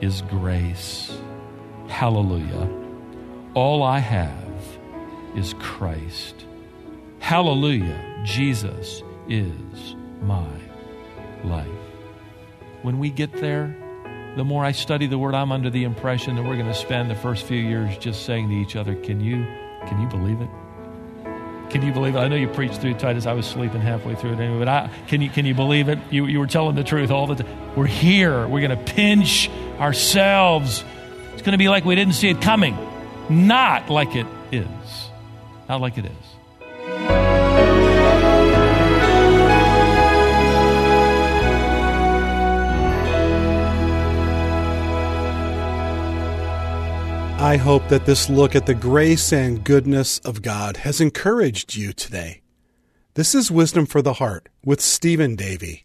is 0.00 0.22
grace. 0.22 1.10
Hallelujah. 1.88 2.70
All 3.54 3.82
I 3.82 3.98
have 3.98 4.78
is 5.34 5.52
Christ. 5.54 6.46
Hallelujah. 7.18 8.22
Jesus 8.22 9.02
is 9.28 9.96
my 10.22 10.60
life. 11.42 11.66
When 12.82 13.00
we 13.00 13.10
get 13.10 13.32
there, 13.32 13.76
the 14.38 14.44
more 14.44 14.64
I 14.64 14.70
study 14.70 15.08
the 15.08 15.18
word, 15.18 15.34
I'm 15.34 15.50
under 15.50 15.68
the 15.68 15.82
impression 15.82 16.36
that 16.36 16.44
we're 16.44 16.54
going 16.54 16.68
to 16.68 16.74
spend 16.74 17.10
the 17.10 17.16
first 17.16 17.44
few 17.44 17.58
years 17.58 17.98
just 17.98 18.24
saying 18.24 18.48
to 18.50 18.54
each 18.54 18.76
other, 18.76 18.94
Can 18.94 19.20
you, 19.20 19.44
can 19.88 20.00
you 20.00 20.06
believe 20.06 20.40
it? 20.40 20.48
Can 21.70 21.82
you 21.82 21.92
believe 21.92 22.14
it? 22.14 22.18
I 22.20 22.28
know 22.28 22.36
you 22.36 22.46
preached 22.46 22.80
through 22.80 22.94
Titus. 22.94 23.26
I 23.26 23.32
was 23.32 23.46
sleeping 23.46 23.80
halfway 23.80 24.14
through 24.14 24.34
it 24.34 24.38
anyway, 24.38 24.60
but 24.60 24.68
I, 24.68 24.90
can, 25.08 25.20
you, 25.20 25.28
can 25.28 25.44
you 25.44 25.54
believe 25.54 25.88
it? 25.88 25.98
You, 26.10 26.26
you 26.26 26.38
were 26.38 26.46
telling 26.46 26.76
the 26.76 26.84
truth 26.84 27.10
all 27.10 27.26
the 27.26 27.42
time. 27.42 27.74
We're 27.74 27.86
here. 27.86 28.46
We're 28.46 28.66
going 28.66 28.78
to 28.78 28.92
pinch 28.94 29.50
ourselves. 29.80 30.84
It's 31.32 31.42
going 31.42 31.52
to 31.52 31.58
be 31.58 31.68
like 31.68 31.84
we 31.84 31.96
didn't 31.96 32.14
see 32.14 32.30
it 32.30 32.40
coming, 32.40 32.78
not 33.28 33.90
like 33.90 34.14
it 34.14 34.26
is. 34.52 34.66
Not 35.68 35.80
like 35.80 35.98
it 35.98 36.06
is. 36.06 36.37
I 47.40 47.56
hope 47.56 47.86
that 47.86 48.04
this 48.04 48.28
look 48.28 48.56
at 48.56 48.66
the 48.66 48.74
grace 48.74 49.32
and 49.32 49.62
goodness 49.62 50.18
of 50.18 50.42
God 50.42 50.78
has 50.78 51.00
encouraged 51.00 51.76
you 51.76 51.92
today. 51.92 52.42
This 53.14 53.32
is 53.32 53.48
Wisdom 53.48 53.86
for 53.86 54.02
the 54.02 54.14
Heart 54.14 54.48
with 54.64 54.80
Stephen 54.80 55.36
Davey. 55.36 55.84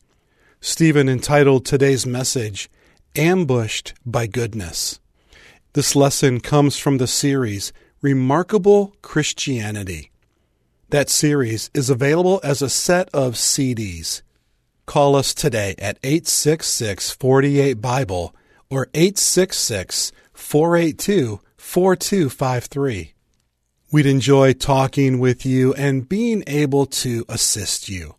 Stephen 0.61 1.07
entitled 1.07 1.63
today's 1.63 2.07
message, 2.07 2.71
Ambushed 3.15 3.93
by 4.03 4.25
Goodness. 4.25 4.99
This 5.73 5.95
lesson 5.95 6.39
comes 6.39 6.79
from 6.79 6.97
the 6.97 7.05
series 7.05 7.71
Remarkable 8.01 8.95
Christianity. 9.03 10.09
That 10.89 11.07
series 11.07 11.69
is 11.75 11.87
available 11.87 12.41
as 12.43 12.63
a 12.63 12.69
set 12.69 13.09
of 13.13 13.35
CDs. 13.35 14.23
Call 14.87 15.15
us 15.15 15.35
today 15.35 15.75
at 15.77 15.99
866 16.01 17.11
48 17.11 17.75
Bible 17.75 18.35
or 18.71 18.89
866 18.95 20.11
482 20.33 21.39
4253. 21.63 23.13
We'd 23.91 24.05
enjoy 24.05 24.53
talking 24.53 25.17
with 25.17 25.43
you 25.43 25.73
and 25.73 26.07
being 26.07 26.43
able 26.45 26.85
to 26.85 27.25
assist 27.27 27.89
you. 27.89 28.13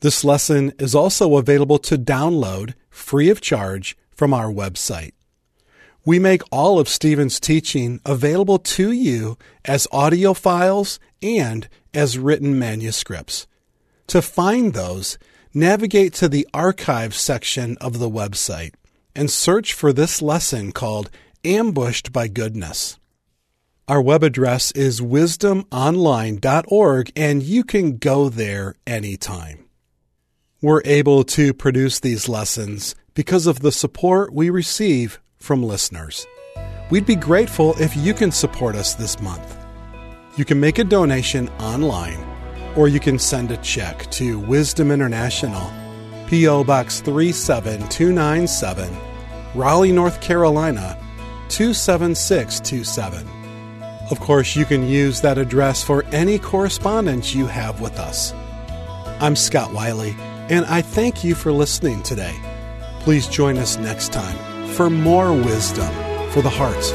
This 0.00 0.24
lesson 0.24 0.72
is 0.78 0.94
also 0.94 1.36
available 1.36 1.78
to 1.80 1.98
download 1.98 2.72
free 2.88 3.28
of 3.28 3.42
charge 3.42 3.98
from 4.10 4.32
our 4.32 4.46
website. 4.46 5.12
We 6.06 6.18
make 6.18 6.40
all 6.50 6.78
of 6.78 6.88
Stephen's 6.88 7.38
teaching 7.38 8.00
available 8.06 8.58
to 8.58 8.92
you 8.92 9.36
as 9.66 9.86
audio 9.92 10.32
files 10.32 10.98
and 11.20 11.68
as 11.92 12.18
written 12.18 12.58
manuscripts. 12.58 13.46
To 14.06 14.22
find 14.22 14.72
those, 14.72 15.18
navigate 15.52 16.14
to 16.14 16.28
the 16.28 16.48
archive 16.54 17.14
section 17.14 17.76
of 17.78 17.98
the 17.98 18.08
website 18.08 18.72
and 19.14 19.30
search 19.30 19.74
for 19.74 19.92
this 19.92 20.22
lesson 20.22 20.72
called 20.72 21.10
Ambushed 21.44 22.12
by 22.12 22.28
Goodness. 22.28 22.98
Our 23.88 24.00
web 24.02 24.22
address 24.22 24.72
is 24.72 25.00
wisdomonline.org, 25.00 27.12
and 27.16 27.42
you 27.42 27.64
can 27.64 27.96
go 27.96 28.28
there 28.28 28.74
anytime. 28.86 29.64
We're 30.60 30.82
able 30.84 31.24
to 31.24 31.54
produce 31.54 32.00
these 32.00 32.28
lessons 32.28 32.94
because 33.14 33.46
of 33.46 33.60
the 33.60 33.72
support 33.72 34.34
we 34.34 34.50
receive 34.50 35.18
from 35.38 35.62
listeners. 35.62 36.26
We'd 36.90 37.06
be 37.06 37.16
grateful 37.16 37.74
if 37.80 37.96
you 37.96 38.12
can 38.12 38.32
support 38.32 38.76
us 38.76 38.94
this 38.94 39.18
month. 39.18 39.56
You 40.36 40.44
can 40.44 40.60
make 40.60 40.78
a 40.78 40.84
donation 40.84 41.48
online, 41.58 42.22
or 42.76 42.86
you 42.86 43.00
can 43.00 43.18
send 43.18 43.50
a 43.50 43.56
check 43.56 44.10
to 44.10 44.38
Wisdom 44.40 44.90
International, 44.90 45.72
P.O. 46.26 46.64
Box 46.64 47.00
37297, 47.00 48.94
Raleigh, 49.54 49.92
North 49.92 50.20
Carolina 50.20 50.98
27627. 51.50 53.28
Of 54.10 54.18
course, 54.20 54.56
you 54.56 54.64
can 54.64 54.86
use 54.86 55.20
that 55.20 55.38
address 55.38 55.84
for 55.84 56.04
any 56.06 56.38
correspondence 56.38 57.34
you 57.34 57.46
have 57.46 57.80
with 57.80 57.98
us. 57.98 58.32
I'm 59.20 59.36
Scott 59.36 59.72
Wiley, 59.72 60.16
and 60.48 60.64
I 60.66 60.80
thank 60.80 61.22
you 61.22 61.34
for 61.34 61.52
listening 61.52 62.02
today. 62.02 62.34
Please 63.00 63.28
join 63.28 63.58
us 63.58 63.76
next 63.76 64.12
time 64.12 64.36
for 64.68 64.88
more 64.88 65.32
wisdom 65.32 65.92
for 66.30 66.42
the 66.42 66.50
hearts 66.50 66.92